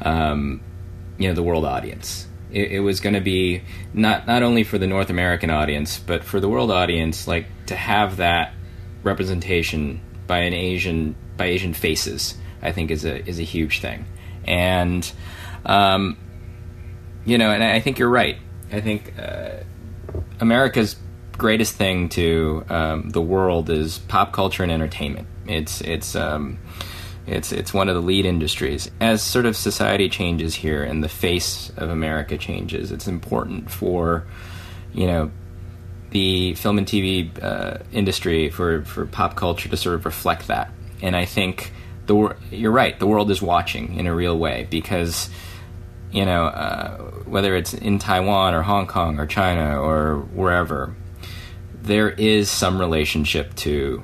um, 0.00 0.60
you 1.18 1.28
know, 1.28 1.34
the 1.34 1.42
world 1.42 1.64
audience. 1.64 2.26
It, 2.50 2.72
it 2.72 2.80
was 2.80 3.00
going 3.00 3.14
to 3.14 3.20
be 3.20 3.62
not 3.92 4.26
not 4.26 4.42
only 4.42 4.64
for 4.64 4.78
the 4.78 4.86
North 4.86 5.10
American 5.10 5.50
audience, 5.50 5.98
but 5.98 6.24
for 6.24 6.40
the 6.40 6.48
world 6.48 6.70
audience, 6.70 7.26
like 7.26 7.46
to 7.66 7.76
have 7.76 8.16
that 8.18 8.54
representation 9.02 10.00
by 10.26 10.38
an 10.38 10.54
Asian 10.54 11.16
by 11.36 11.46
Asian 11.46 11.74
faces. 11.74 12.36
I 12.62 12.70
think 12.70 12.90
is 12.92 13.04
a 13.04 13.26
is 13.28 13.40
a 13.40 13.44
huge 13.44 13.80
thing 13.80 14.06
and 14.46 15.10
um, 15.64 16.16
you 17.24 17.38
know, 17.38 17.50
and 17.50 17.62
I 17.62 17.80
think 17.80 17.98
you're 17.98 18.08
right. 18.08 18.36
I 18.72 18.80
think 18.80 19.14
uh, 19.18 19.62
America's 20.40 20.96
greatest 21.38 21.74
thing 21.76 22.08
to 22.10 22.64
um, 22.68 23.10
the 23.10 23.20
world 23.20 23.70
is 23.70 23.98
pop 23.98 24.32
culture 24.32 24.62
and 24.62 24.72
entertainment. 24.72 25.28
It's 25.46 25.80
it's 25.82 26.14
um, 26.16 26.58
it's 27.26 27.52
it's 27.52 27.72
one 27.72 27.88
of 27.88 27.94
the 27.94 28.00
lead 28.00 28.26
industries. 28.26 28.90
As 29.00 29.22
sort 29.22 29.46
of 29.46 29.56
society 29.56 30.08
changes 30.08 30.54
here 30.54 30.82
and 30.82 31.02
the 31.02 31.08
face 31.08 31.70
of 31.76 31.90
America 31.90 32.36
changes, 32.38 32.90
it's 32.92 33.06
important 33.06 33.70
for 33.70 34.24
you 34.92 35.06
know 35.06 35.30
the 36.10 36.54
film 36.54 36.78
and 36.78 36.86
TV 36.86 37.30
uh, 37.42 37.78
industry 37.92 38.50
for 38.50 38.84
for 38.84 39.06
pop 39.06 39.36
culture 39.36 39.68
to 39.68 39.76
sort 39.76 39.94
of 39.94 40.04
reflect 40.04 40.48
that. 40.48 40.72
And 41.00 41.16
I 41.16 41.24
think 41.24 41.72
the 42.06 42.36
you're 42.50 42.72
right. 42.72 42.98
The 42.98 43.06
world 43.06 43.30
is 43.30 43.40
watching 43.40 43.98
in 43.98 44.06
a 44.06 44.14
real 44.14 44.38
way 44.38 44.66
because 44.70 45.30
you 46.10 46.24
know 46.24 46.46
uh, 46.46 46.96
whether 47.24 47.56
it's 47.56 47.74
in 47.74 47.98
Taiwan 47.98 48.54
or 48.54 48.62
Hong 48.62 48.86
Kong 48.86 49.18
or 49.18 49.26
China 49.26 49.80
or 49.80 50.20
wherever, 50.32 50.94
there 51.82 52.10
is 52.10 52.50
some 52.50 52.78
relationship 52.78 53.54
to 53.56 54.02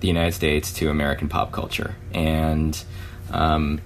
the 0.00 0.08
United 0.08 0.32
States 0.32 0.72
to 0.74 0.90
American 0.90 1.28
pop 1.28 1.52
culture, 1.52 1.94
and 2.12 2.82
um, 3.30 3.80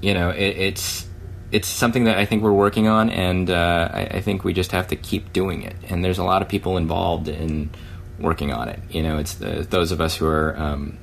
you 0.00 0.14
know 0.14 0.30
it, 0.30 0.56
it's 0.56 1.06
it's 1.52 1.68
something 1.68 2.04
that 2.04 2.18
I 2.18 2.24
think 2.24 2.42
we're 2.42 2.52
working 2.52 2.88
on, 2.88 3.10
and 3.10 3.48
uh, 3.48 3.88
I, 3.92 4.00
I, 4.14 4.20
think 4.20 4.42
we 4.42 4.52
just 4.52 4.72
have 4.72 4.88
to 4.88 4.96
keep 4.96 5.32
doing 5.32 5.62
it. 5.62 5.76
And 5.88 6.04
there's 6.04 6.18
a 6.18 6.24
lot 6.24 6.42
of 6.42 6.48
people 6.48 6.76
involved 6.76 7.28
in 7.28 7.70
working 8.18 8.52
on 8.52 8.68
it. 8.68 8.80
You 8.90 9.04
know, 9.04 9.18
it's 9.18 9.34
the, 9.34 9.64
those 9.68 9.92
of 9.92 10.00
us 10.00 10.16
who 10.16 10.26
are 10.26 10.58
um, 10.58 10.98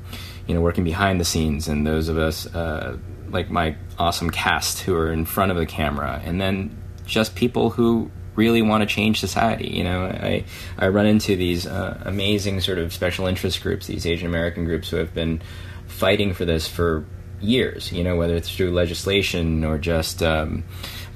you 0.48 0.54
know, 0.54 0.62
working 0.62 0.84
behind 0.84 1.20
the 1.20 1.26
scenes, 1.26 1.68
and 1.68 1.86
those 1.86 2.10
of 2.10 2.18
us 2.18 2.54
uh, 2.56 2.98
like 3.30 3.50
my 3.50 3.76
awesome 3.98 4.30
cast 4.30 4.82
who 4.82 4.96
are 4.96 5.12
in 5.12 5.26
front 5.26 5.52
of 5.52 5.58
the 5.58 5.66
camera, 5.66 6.22
and 6.24 6.40
then 6.40 6.78
just 7.06 7.36
people 7.36 7.70
who 7.70 8.12
really 8.36 8.62
want 8.62 8.82
to 8.82 8.88
change 8.88 9.20
society. 9.20 9.70
You 9.70 9.84
know, 9.84 10.06
I 10.06 10.46
I 10.78 10.88
run 10.88 11.06
into 11.06 11.36
these 11.36 11.68
uh, 11.68 12.02
amazing 12.06 12.62
sort 12.62 12.78
of 12.78 12.94
special 12.94 13.28
interest 13.28 13.62
groups, 13.62 13.88
these 13.88 14.06
Asian 14.06 14.28
American 14.28 14.66
groups 14.66 14.90
who 14.90 14.98
have 14.98 15.14
been 15.14 15.42
fighting 15.88 16.34
for 16.34 16.46
this 16.46 16.68
for 16.68 17.06
years. 17.40 17.92
You 17.92 18.04
know, 18.04 18.16
whether 18.16 18.36
it's 18.36 18.54
through 18.54 18.72
legislation 18.72 19.64
or 19.64 19.78
just 19.78 20.24
um, 20.24 20.64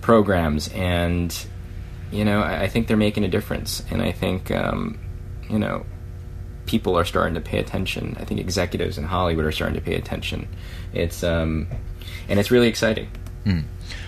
programs, 0.01 0.67
and 0.69 1.35
you 2.11 2.25
know, 2.25 2.41
I, 2.41 2.63
I, 2.63 2.67
think 2.67 2.87
they're 2.87 2.97
making 2.97 3.23
a 3.23 3.29
difference, 3.29 3.83
and 3.89 4.01
I 4.01 4.11
think 4.11 4.51
um, 4.51 4.99
you 5.49 5.59
know 5.59 5.85
people 6.65 6.97
are 6.97 7.05
starting 7.05 7.35
to 7.35 7.41
pay 7.41 7.59
attention. 7.59 8.15
I 8.19 8.25
think 8.25 8.39
executives 8.39 8.97
in 8.97 9.03
Hollywood 9.03 9.45
are 9.45 9.51
starting 9.51 9.75
to 9.75 9.81
pay 9.81 9.95
attention. 9.95 10.47
It's 10.93 11.23
um, 11.23 11.67
and 12.27 12.39
it's 12.39 12.51
really 12.51 12.67
exciting. 12.67 13.09
Mm. 13.45 13.63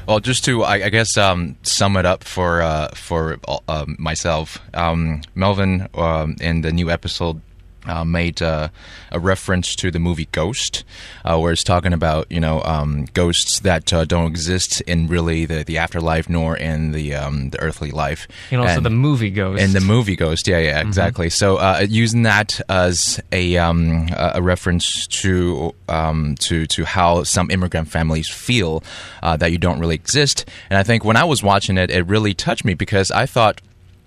Well, 0.07 0.19
just 0.19 0.45
to 0.45 0.63
I, 0.63 0.85
I 0.85 0.89
guess 0.89 1.17
um, 1.17 1.57
sum 1.63 1.97
it 1.97 2.05
up 2.05 2.23
for 2.23 2.61
uh, 2.61 2.89
for 2.89 3.37
uh, 3.67 3.85
myself, 3.99 4.59
um, 4.73 5.21
Melvin 5.35 5.87
um, 5.95 6.35
in 6.39 6.61
the 6.61 6.71
new 6.71 6.89
episode 6.89 7.41
uh, 7.87 8.03
made 8.03 8.41
uh, 8.41 8.69
a 9.11 9.19
reference 9.19 9.75
to 9.75 9.91
the 9.91 9.99
movie 9.99 10.27
Ghost, 10.31 10.83
uh, 11.25 11.37
where 11.37 11.51
it's 11.51 11.63
talking 11.63 11.93
about 11.93 12.31
you 12.31 12.39
know 12.39 12.61
um, 12.63 13.05
ghosts 13.13 13.59
that 13.61 13.91
uh, 13.93 14.05
don't 14.05 14.27
exist 14.27 14.81
in 14.81 15.07
really 15.07 15.45
the, 15.45 15.63
the 15.63 15.77
afterlife 15.77 16.29
nor 16.29 16.57
in 16.57 16.91
the 16.91 17.15
um, 17.15 17.49
the 17.49 17.59
earthly 17.59 17.91
life, 17.91 18.27
and 18.51 18.61
also 18.61 18.77
and, 18.77 18.85
the 18.85 18.89
movie 18.89 19.29
Ghost. 19.29 19.61
And 19.61 19.73
the 19.73 19.81
movie 19.81 20.15
Ghost, 20.15 20.47
yeah, 20.47 20.59
yeah, 20.59 20.79
mm-hmm. 20.79 20.87
exactly. 20.87 21.27
Mm-hmm. 21.27 21.33
So 21.33 21.57
uh, 21.57 21.85
using 21.87 22.23
that 22.23 22.59
as 22.69 23.19
a 23.31 23.57
um, 23.57 24.09
a 24.15 24.41
reference 24.41 25.07
to 25.07 25.73
um, 25.87 26.35
to 26.41 26.65
to 26.67 26.85
how 26.85 27.23
some 27.23 27.49
immigrant 27.51 27.87
families 27.89 28.29
feel 28.29 28.83
uh, 29.23 29.37
that 29.37 29.51
you 29.51 29.57
don't 29.57 29.79
really 29.79 29.95
exist, 29.95 30.45
and 30.69 30.77
I 30.77 30.83
think 30.83 31.03
when 31.03 31.17
I 31.17 31.23
was 31.23 31.41
watching 31.43 31.77
it, 31.77 31.89
it 31.89 32.03
really 32.07 32.33
touched 32.33 32.65
me 32.65 32.73
because 32.73 33.11
I 33.11 33.25
thought 33.25 33.61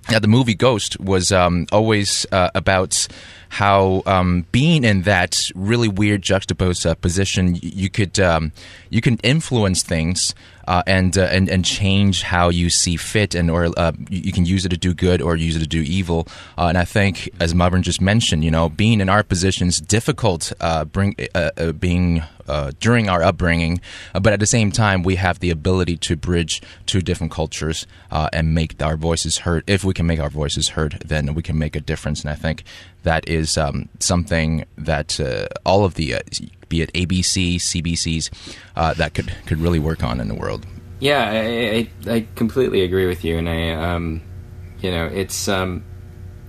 that 0.08 0.22
the 0.22 0.28
movie 0.28 0.54
Ghost 0.54 0.98
was 0.98 1.30
um, 1.30 1.66
always 1.70 2.26
about 2.32 3.06
how 3.50 4.02
um, 4.06 4.46
being 4.52 4.84
in 4.84 5.02
that 5.02 5.36
really 5.54 5.88
weird 5.88 6.22
juxtaposed 6.22 6.86
uh, 6.86 6.94
position, 6.94 7.58
you 7.60 7.90
could 7.90 8.18
um, 8.18 8.52
you 8.88 9.00
can 9.00 9.18
influence 9.18 9.82
things 9.82 10.34
uh, 10.70 10.85
and, 10.87 11.18
uh, 11.18 11.22
and 11.22 11.48
and 11.48 11.64
change 11.64 12.22
how 12.22 12.48
you 12.48 12.70
see 12.70 12.94
fit, 12.94 13.35
and 13.35 13.50
or 13.50 13.72
uh, 13.76 13.90
you 14.09 14.30
can 14.30 14.46
use 14.46 14.64
it 14.64 14.68
to 14.68 14.76
do 14.76 14.94
good 14.94 15.20
or 15.20 15.35
use 15.35 15.56
it 15.56 15.59
to 15.59 15.66
do 15.66 15.80
evil. 15.80 16.28
Uh, 16.56 16.66
and 16.66 16.78
I 16.78 16.85
think, 16.85 17.28
as 17.40 17.56
Melvin 17.56 17.83
just 17.83 18.00
mentioned, 18.00 18.44
you 18.44 18.52
know, 18.52 18.68
being 18.68 19.00
in 19.00 19.09
our 19.09 19.24
positions 19.24 19.80
difficult, 19.80 20.52
uh, 20.61 20.85
bring 20.85 21.16
being 21.80 22.22
uh, 22.46 22.70
during 22.78 23.09
our 23.09 23.20
upbringing, 23.20 23.80
but 24.12 24.33
at 24.33 24.38
the 24.38 24.46
same 24.46 24.70
time, 24.70 25.02
we 25.02 25.16
have 25.16 25.40
the 25.40 25.50
ability 25.50 25.96
to 25.96 26.14
bridge 26.14 26.62
two 26.87 27.00
different 27.00 27.33
cultures 27.33 27.85
and 28.33 28.54
make 28.54 28.80
our 28.80 28.96
voices 28.96 29.38
heard. 29.38 29.64
If 29.66 29.83
we 29.83 29.92
can 29.92 30.06
make 30.06 30.20
our 30.20 30.30
voices 30.30 30.68
heard, 30.68 31.02
then 31.04 31.35
we 31.35 31.42
can 31.42 31.59
make 31.59 31.74
a 31.74 31.80
difference. 31.80 32.20
And 32.20 32.30
I 32.30 32.37
think 32.37 32.62
that 33.02 33.28
is 33.28 33.59
um, 33.59 33.88
something 33.98 34.66
that 34.78 35.18
all 35.66 35.85
of 35.85 35.94
the 35.94 36.14
be 36.70 36.80
it 36.80 36.90
ABC, 36.94 37.56
CBCs, 37.56 38.30
uh, 38.76 38.94
that 38.94 39.12
could 39.12 39.35
could 39.44 39.59
really 39.59 39.78
work 39.78 40.02
on 40.02 40.20
in 40.20 40.28
the 40.28 40.35
world. 40.35 40.64
Yeah, 41.00 41.30
I, 41.30 41.90
I, 42.06 42.14
I 42.14 42.26
completely 42.35 42.83
agree 42.83 43.06
with 43.06 43.24
you, 43.24 43.38
and 43.38 43.48
I, 43.48 43.72
um, 43.72 44.22
you 44.80 44.90
know, 44.90 45.06
it's 45.06 45.48
um, 45.48 45.85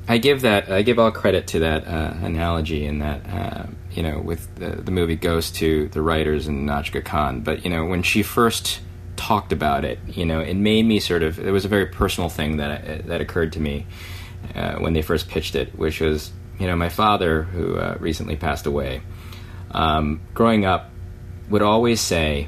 I 0.07 0.17
give 0.17 0.41
that 0.41 0.71
I 0.71 0.81
give 0.83 0.99
all 0.99 1.11
credit 1.11 1.47
to 1.47 1.59
that 1.59 1.87
uh, 1.87 2.13
analogy 2.21 2.85
and 2.85 3.01
that 3.01 3.29
uh, 3.29 3.65
you 3.91 4.03
know 4.03 4.19
with 4.19 4.55
the, 4.55 4.69
the 4.69 4.91
movie 4.91 5.15
Ghost 5.17 5.55
to 5.57 5.89
the 5.89 6.01
writers 6.01 6.47
and 6.47 6.69
Nahnatchka 6.69 7.03
Khan, 7.03 7.41
but 7.41 7.65
you 7.65 7.69
know 7.69 7.85
when 7.85 8.03
she 8.03 8.23
first 8.23 8.79
talked 9.21 9.53
about 9.53 9.85
it, 9.85 9.99
you 10.07 10.25
know, 10.25 10.39
it 10.39 10.55
made 10.55 10.83
me 10.83 10.99
sort 10.99 11.21
of 11.21 11.39
it 11.39 11.51
was 11.51 11.63
a 11.63 11.67
very 11.67 11.85
personal 11.85 12.29
thing 12.29 12.57
that 12.57 13.07
that 13.07 13.21
occurred 13.21 13.53
to 13.53 13.59
me 13.59 13.85
uh, 14.55 14.75
when 14.79 14.93
they 14.93 15.01
first 15.01 15.29
pitched 15.29 15.55
it, 15.55 15.77
which 15.77 16.01
was 16.01 16.31
you 16.59 16.67
know 16.67 16.75
my 16.75 16.89
father 16.89 17.43
who 17.43 17.77
uh, 17.77 17.95
recently 17.99 18.35
passed 18.35 18.65
away 18.65 19.01
um, 19.71 20.21
growing 20.33 20.65
up, 20.65 20.89
would 21.49 21.61
always 21.61 21.99
say, 21.99 22.47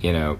you 0.00 0.12
know, 0.12 0.38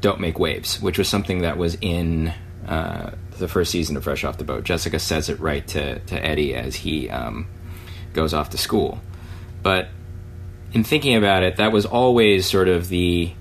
don't 0.00 0.20
make 0.20 0.38
waves, 0.38 0.80
which 0.80 0.98
was 0.98 1.08
something 1.08 1.42
that 1.42 1.56
was 1.56 1.76
in 1.80 2.32
uh, 2.66 3.12
the 3.38 3.48
first 3.48 3.70
season 3.70 3.96
of 3.96 4.04
Fresh 4.04 4.24
Off 4.24 4.38
the 4.38 4.44
Boat. 4.44 4.64
Jessica 4.64 4.98
says 4.98 5.28
it 5.28 5.40
right 5.40 5.66
to, 5.68 5.98
to 6.00 6.24
Eddie 6.24 6.54
as 6.54 6.74
he 6.74 7.08
um, 7.08 7.46
goes 8.12 8.34
off 8.34 8.50
to 8.50 8.58
school. 8.58 9.00
But 9.62 9.88
in 10.72 10.84
thinking 10.84 11.16
about 11.16 11.42
it, 11.42 11.56
that 11.56 11.72
was 11.72 11.86
always 11.86 12.46
sort 12.46 12.68
of 12.68 12.88
the 12.88 13.32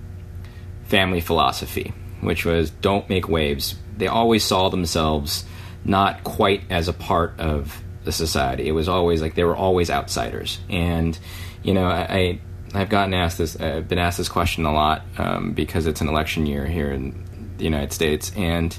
family 0.85 1.21
philosophy, 1.21 1.93
which 2.21 2.45
was 2.45 2.69
don't 2.69 3.09
make 3.09 3.27
waves. 3.27 3.75
They 3.97 4.07
always 4.07 4.43
saw 4.43 4.69
themselves 4.69 5.43
not 5.83 6.23
quite 6.23 6.61
as 6.69 6.87
a 6.87 6.93
part 6.93 7.39
of 7.39 7.81
the 8.03 8.11
society. 8.11 8.67
It 8.67 8.71
was 8.71 8.87
always 8.87 9.21
like 9.21 9.35
they 9.35 9.43
were 9.43 9.55
always 9.55 9.89
outsiders. 9.89 10.59
And 10.69 11.17
you 11.63 11.73
know, 11.73 11.85
I, 11.85 12.39
I've 12.73 12.89
gotten 12.89 13.13
asked 13.13 13.37
this, 13.37 13.59
I've 13.59 13.87
been 13.87 13.99
asked 13.99 14.17
this 14.17 14.29
question 14.29 14.65
a 14.65 14.73
lot 14.73 15.03
um, 15.17 15.53
because 15.53 15.87
it's 15.87 16.01
an 16.01 16.07
election 16.07 16.45
year 16.45 16.65
here 16.65 16.91
in 16.91 17.55
the 17.57 17.63
United 17.63 17.93
States, 17.93 18.31
and 18.35 18.77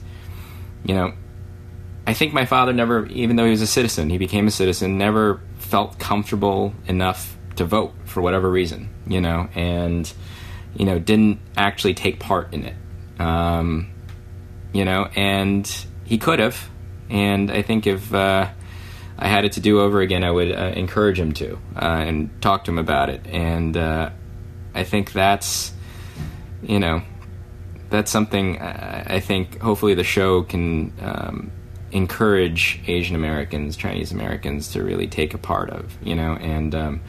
you 0.84 0.94
know, 0.94 1.14
I 2.06 2.12
think 2.12 2.34
my 2.34 2.44
father 2.44 2.72
never, 2.72 3.06
even 3.06 3.36
though 3.36 3.44
he 3.44 3.50
was 3.50 3.62
a 3.62 3.66
citizen, 3.66 4.10
he 4.10 4.18
became 4.18 4.46
a 4.46 4.50
citizen, 4.50 4.98
never 4.98 5.40
felt 5.56 5.98
comfortable 5.98 6.74
enough 6.86 7.36
to 7.56 7.64
vote 7.64 7.94
for 8.04 8.20
whatever 8.20 8.50
reason, 8.50 8.90
you 9.06 9.20
know, 9.20 9.48
and 9.54 10.12
you 10.76 10.84
know, 10.84 10.98
didn't 10.98 11.40
actually 11.56 11.94
take 11.94 12.18
part 12.18 12.52
in 12.52 12.64
it. 12.64 12.74
Um, 13.20 13.92
you 14.72 14.84
know, 14.84 15.08
and 15.14 15.66
he 16.04 16.18
could 16.18 16.40
have. 16.40 16.68
And 17.08 17.50
I 17.50 17.62
think 17.62 17.86
if 17.86 18.12
uh, 18.12 18.48
I 19.18 19.28
had 19.28 19.44
it 19.44 19.52
to 19.52 19.60
do 19.60 19.80
over 19.80 20.00
again, 20.00 20.24
I 20.24 20.30
would 20.30 20.50
uh, 20.50 20.72
encourage 20.74 21.18
him 21.18 21.32
to 21.34 21.58
uh, 21.76 21.84
and 21.84 22.30
talk 22.42 22.64
to 22.64 22.70
him 22.70 22.78
about 22.78 23.10
it. 23.10 23.26
And 23.26 23.76
uh, 23.76 24.10
I 24.74 24.84
think 24.84 25.12
that's, 25.12 25.72
you 26.62 26.80
know, 26.80 27.02
that's 27.90 28.10
something 28.10 28.60
uh, 28.60 29.04
I 29.06 29.20
think 29.20 29.60
hopefully 29.60 29.94
the 29.94 30.04
show 30.04 30.42
can 30.42 30.92
um, 31.00 31.52
encourage 31.92 32.80
Asian 32.86 33.14
Americans, 33.14 33.76
Chinese 33.76 34.10
Americans 34.10 34.72
to 34.72 34.82
really 34.82 35.06
take 35.06 35.32
a 35.32 35.38
part 35.38 35.70
of, 35.70 35.96
you 36.02 36.16
know, 36.16 36.32
and 36.34 36.74
um, 36.74 37.00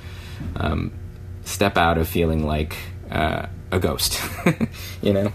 um, 0.55 0.93
step 1.43 1.77
out 1.77 1.97
of 1.97 2.07
feeling 2.07 2.45
like 2.45 2.77
uh, 3.09 3.47
a 3.71 3.79
ghost, 3.79 4.21
you 5.01 5.11
know. 5.11 5.31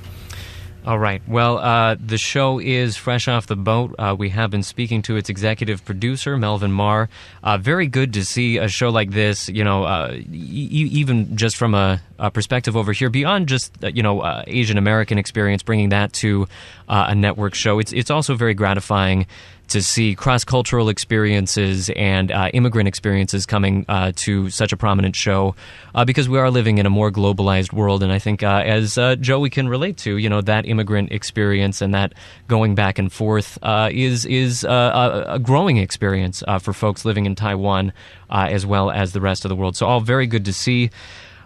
All 0.86 0.98
right. 0.98 1.20
Well, 1.28 1.58
uh, 1.58 1.96
the 2.04 2.16
show 2.16 2.58
is 2.58 2.96
fresh 2.96 3.28
off 3.28 3.46
the 3.46 3.56
boat. 3.56 3.94
Uh, 3.98 4.16
we 4.18 4.30
have 4.30 4.50
been 4.50 4.62
speaking 4.62 5.02
to 5.02 5.16
its 5.16 5.28
executive 5.28 5.84
producer, 5.84 6.38
Melvin 6.38 6.72
Mar. 6.72 7.10
Uh, 7.42 7.58
very 7.58 7.86
good 7.86 8.14
to 8.14 8.24
see 8.24 8.56
a 8.56 8.66
show 8.66 8.88
like 8.88 9.10
this, 9.10 9.50
you 9.50 9.62
know, 9.62 9.84
uh, 9.84 10.14
e- 10.14 10.24
even 10.32 11.36
just 11.36 11.58
from 11.58 11.74
a, 11.74 12.00
a, 12.18 12.30
perspective 12.30 12.78
over 12.78 12.92
here, 12.92 13.10
beyond 13.10 13.46
just, 13.46 13.72
uh, 13.84 13.88
you 13.88 14.02
know, 14.02 14.20
uh, 14.20 14.42
Asian 14.46 14.78
American 14.78 15.18
experience, 15.18 15.62
bringing 15.62 15.90
that 15.90 16.14
to 16.14 16.48
a 16.88 17.14
network 17.14 17.54
show. 17.54 17.78
It's, 17.78 17.92
it's 17.92 18.10
also 18.10 18.34
very 18.34 18.54
gratifying 18.54 19.26
to 19.70 19.82
see 19.82 20.14
cross 20.14 20.44
cultural 20.44 20.88
experiences 20.88 21.90
and 21.96 22.30
uh, 22.30 22.50
immigrant 22.52 22.88
experiences 22.88 23.46
coming 23.46 23.84
uh, 23.88 24.12
to 24.16 24.50
such 24.50 24.72
a 24.72 24.76
prominent 24.76 25.16
show 25.16 25.54
uh, 25.94 26.04
because 26.04 26.28
we 26.28 26.38
are 26.38 26.50
living 26.50 26.78
in 26.78 26.86
a 26.86 26.90
more 26.90 27.10
globalized 27.10 27.72
world. 27.72 28.02
And 28.02 28.12
I 28.12 28.18
think, 28.18 28.42
uh, 28.42 28.62
as 28.66 28.98
uh, 28.98 29.16
Joey 29.16 29.48
can 29.48 29.68
relate 29.68 29.96
to, 29.98 30.16
you 30.16 30.28
know, 30.28 30.40
that 30.42 30.66
immigrant 30.66 31.12
experience 31.12 31.80
and 31.80 31.94
that 31.94 32.12
going 32.48 32.74
back 32.74 32.98
and 32.98 33.12
forth 33.12 33.58
uh, 33.62 33.88
is 33.92 34.26
is 34.26 34.64
a, 34.64 35.26
a, 35.28 35.38
growing 35.38 35.76
experience 35.76 36.42
for 36.60 36.72
folks 36.72 37.04
living 37.04 37.26
in 37.26 37.34
Taiwan 37.34 37.92
as 38.28 38.66
well 38.66 38.90
as 38.90 39.12
the 39.12 39.20
rest 39.20 39.44
of 39.44 39.48
the 39.48 39.56
world. 39.56 39.76
So, 39.76 39.86
all 39.86 40.00
very 40.00 40.26
good 40.26 40.44
to 40.44 40.52
see. 40.52 40.90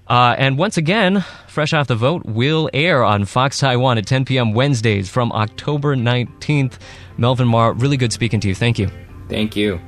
Uh, 0.07 0.35
and 0.37 0.59
once 0.59 0.77
again, 0.77 1.25
Fresh 1.49 1.73
Off 1.73 1.87
the 1.87 1.97
Boat 1.97 2.25
will 2.27 2.69
air 2.75 3.03
on 3.05 3.25
Fox 3.25 3.59
Taiwan 3.59 3.97
at 3.97 4.07
10 4.07 4.25
p.m. 4.27 4.53
Wednesdays 4.53 5.09
from 5.09 5.33
October 5.33 5.97
19th. 5.97 6.79
Melvin 7.17 7.49
Mar, 7.49 7.73
really 7.73 7.97
good 7.97 8.13
speaking 8.13 8.41
to 8.41 8.49
you. 8.49 8.55
Thank 8.55 8.79
you. 8.79 8.91
Thank 9.29 9.57
you. 9.57 9.81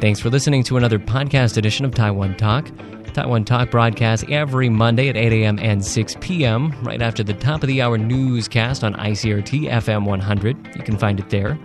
Thanks 0.00 0.18
for 0.18 0.30
listening 0.30 0.64
to 0.64 0.76
another 0.76 0.98
podcast 0.98 1.56
edition 1.56 1.84
of 1.84 1.94
Taiwan 1.94 2.36
Talk. 2.36 2.68
Taiwan 3.12 3.44
Talk 3.44 3.70
broadcasts 3.70 4.24
every 4.28 4.68
Monday 4.68 5.08
at 5.08 5.16
8 5.16 5.32
a.m. 5.32 5.58
and 5.60 5.84
6 5.84 6.16
p.m. 6.20 6.72
right 6.82 7.00
after 7.00 7.22
the 7.22 7.34
top 7.34 7.62
of 7.62 7.68
the 7.68 7.82
hour 7.82 7.98
newscast 7.98 8.82
on 8.82 8.94
ICRT 8.94 9.70
FM 9.70 10.04
100. 10.06 10.76
You 10.76 10.82
can 10.82 10.96
find 10.98 11.20
it 11.20 11.30
there. 11.30 11.58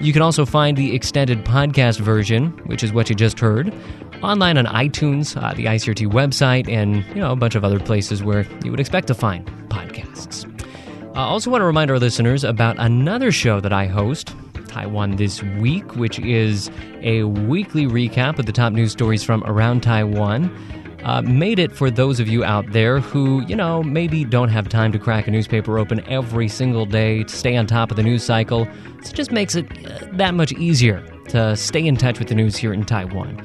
You 0.00 0.12
can 0.12 0.22
also 0.22 0.44
find 0.44 0.76
the 0.76 0.94
extended 0.94 1.44
podcast 1.44 1.98
version, 1.98 2.50
which 2.66 2.82
is 2.82 2.92
what 2.92 3.08
you 3.08 3.16
just 3.16 3.40
heard, 3.40 3.72
online 4.22 4.58
on 4.58 4.66
iTunes, 4.66 5.40
uh, 5.40 5.54
the 5.54 5.66
ICRT 5.66 6.10
website, 6.10 6.68
and 6.68 7.04
you 7.08 7.16
know 7.16 7.32
a 7.32 7.36
bunch 7.36 7.54
of 7.54 7.64
other 7.64 7.80
places 7.80 8.22
where 8.22 8.46
you 8.64 8.70
would 8.70 8.80
expect 8.80 9.06
to 9.08 9.14
find 9.14 9.46
podcasts. 9.68 10.44
I 11.14 11.22
also 11.22 11.50
want 11.50 11.62
to 11.62 11.66
remind 11.66 11.90
our 11.90 11.98
listeners 11.98 12.44
about 12.44 12.76
another 12.78 13.32
show 13.32 13.60
that 13.60 13.72
I 13.72 13.86
host, 13.86 14.34
Taiwan 14.68 15.16
This 15.16 15.42
Week, 15.42 15.96
which 15.96 16.18
is 16.20 16.70
a 17.00 17.24
weekly 17.24 17.86
recap 17.86 18.38
of 18.38 18.46
the 18.46 18.52
top 18.52 18.72
news 18.72 18.92
stories 18.92 19.24
from 19.24 19.42
around 19.44 19.82
Taiwan. 19.82 20.54
Uh, 21.04 21.22
made 21.22 21.58
it 21.58 21.72
for 21.72 21.90
those 21.90 22.20
of 22.20 22.28
you 22.28 22.44
out 22.44 22.70
there 22.72 23.00
who, 23.00 23.42
you 23.46 23.56
know, 23.56 23.82
maybe 23.82 24.24
don't 24.24 24.48
have 24.48 24.68
time 24.68 24.92
to 24.92 24.98
crack 24.98 25.26
a 25.26 25.30
newspaper 25.30 25.78
open 25.78 26.00
every 26.08 26.48
single 26.48 26.84
day 26.84 27.22
to 27.22 27.34
stay 27.34 27.56
on 27.56 27.66
top 27.66 27.90
of 27.90 27.96
the 27.96 28.02
news 28.02 28.22
cycle. 28.22 28.66
So 29.02 29.10
it 29.10 29.14
just 29.14 29.30
makes 29.32 29.54
it 29.54 29.66
uh, 29.86 30.06
that 30.12 30.34
much 30.34 30.52
easier 30.52 31.00
to 31.28 31.56
stay 31.56 31.86
in 31.86 31.96
touch 31.96 32.18
with 32.18 32.28
the 32.28 32.34
news 32.34 32.56
here 32.56 32.72
in 32.72 32.84
Taiwan. 32.84 33.40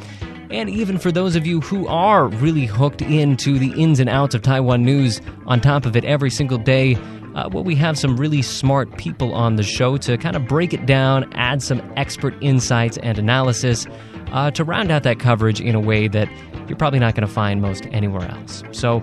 And 0.54 0.70
even 0.70 1.00
for 1.00 1.12
those 1.12 1.36
of 1.36 1.48
you 1.48 1.62
who 1.62 1.88
are 1.88 2.28
really 2.28 2.68
hooked 2.68 3.02
into 3.02 3.58
the 3.58 3.72
ins 3.72 4.00
and 4.00 4.08
outs 4.08 4.36
of 4.36 4.44
Taiwan 4.44 4.86
news 4.86 5.20
on 5.48 5.60
top 5.60 5.88
of 5.88 5.96
it 5.96 6.06
every 6.06 6.30
single 6.30 6.60
day, 6.60 6.96
uh, 7.34 7.50
well, 7.52 7.64
we 7.64 7.74
have 7.74 7.98
some 7.98 8.18
really 8.18 8.44
smart 8.44 8.96
people 8.96 9.34
on 9.34 9.56
the 9.56 9.64
show 9.64 9.98
to 9.98 10.16
kind 10.16 10.36
of 10.36 10.48
break 10.48 10.72
it 10.72 10.86
down, 10.86 11.28
add 11.34 11.64
some 11.64 11.82
expert 11.98 12.36
insights 12.40 12.98
and 12.98 13.18
analysis 13.18 13.88
uh, 14.32 14.52
to 14.52 14.64
round 14.64 14.92
out 14.92 15.02
that 15.02 15.18
coverage 15.18 15.60
in 15.60 15.74
a 15.74 15.80
way 15.80 16.08
that 16.08 16.30
you're 16.68 16.78
probably 16.78 17.00
not 17.00 17.16
going 17.16 17.28
to 17.28 17.34
find 17.34 17.60
most 17.60 17.88
anywhere 17.88 18.30
else. 18.30 18.64
So, 18.74 19.02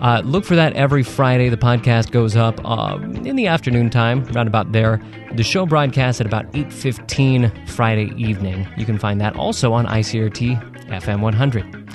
uh, 0.00 0.22
look 0.24 0.44
for 0.44 0.56
that 0.56 0.72
every 0.74 1.04
Friday. 1.04 1.48
The 1.48 1.56
podcast 1.56 2.10
goes 2.10 2.34
up 2.34 2.60
uh, 2.64 2.98
in 3.24 3.36
the 3.36 3.46
afternoon 3.46 3.90
time, 3.90 4.24
around 4.30 4.48
about 4.48 4.72
there. 4.72 5.00
The 5.34 5.42
show 5.44 5.64
broadcasts 5.64 6.20
at 6.20 6.26
about 6.26 6.50
8.15 6.52 7.68
Friday 7.68 8.12
evening. 8.16 8.66
You 8.76 8.84
can 8.84 8.98
find 8.98 9.20
that 9.20 9.36
also 9.36 9.72
on 9.72 9.86
ICRT 9.86 10.77
FM 10.88 11.20
100. 11.20 11.88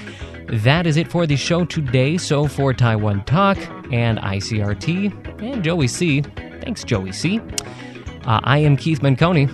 That 0.64 0.86
is 0.86 0.98
it 0.98 1.08
for 1.08 1.26
the 1.26 1.36
show 1.36 1.66
today. 1.66 2.18
So 2.18 2.48
for 2.48 2.74
Taiwan 2.74 3.24
Talk 3.26 3.58
and 3.92 4.20
ICRT 4.20 5.42
and 5.42 5.64
Joey 5.64 5.88
C, 5.88 6.22
thanks 6.62 6.84
Joey 6.84 7.12
C. 7.12 7.40
Uh, 8.26 8.40
I 8.44 8.60
am 8.60 8.78
Keith 8.78 9.02
Menconi. 9.02 9.50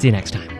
See 0.00 0.08
you 0.08 0.12
next 0.12 0.32
time. 0.32 0.51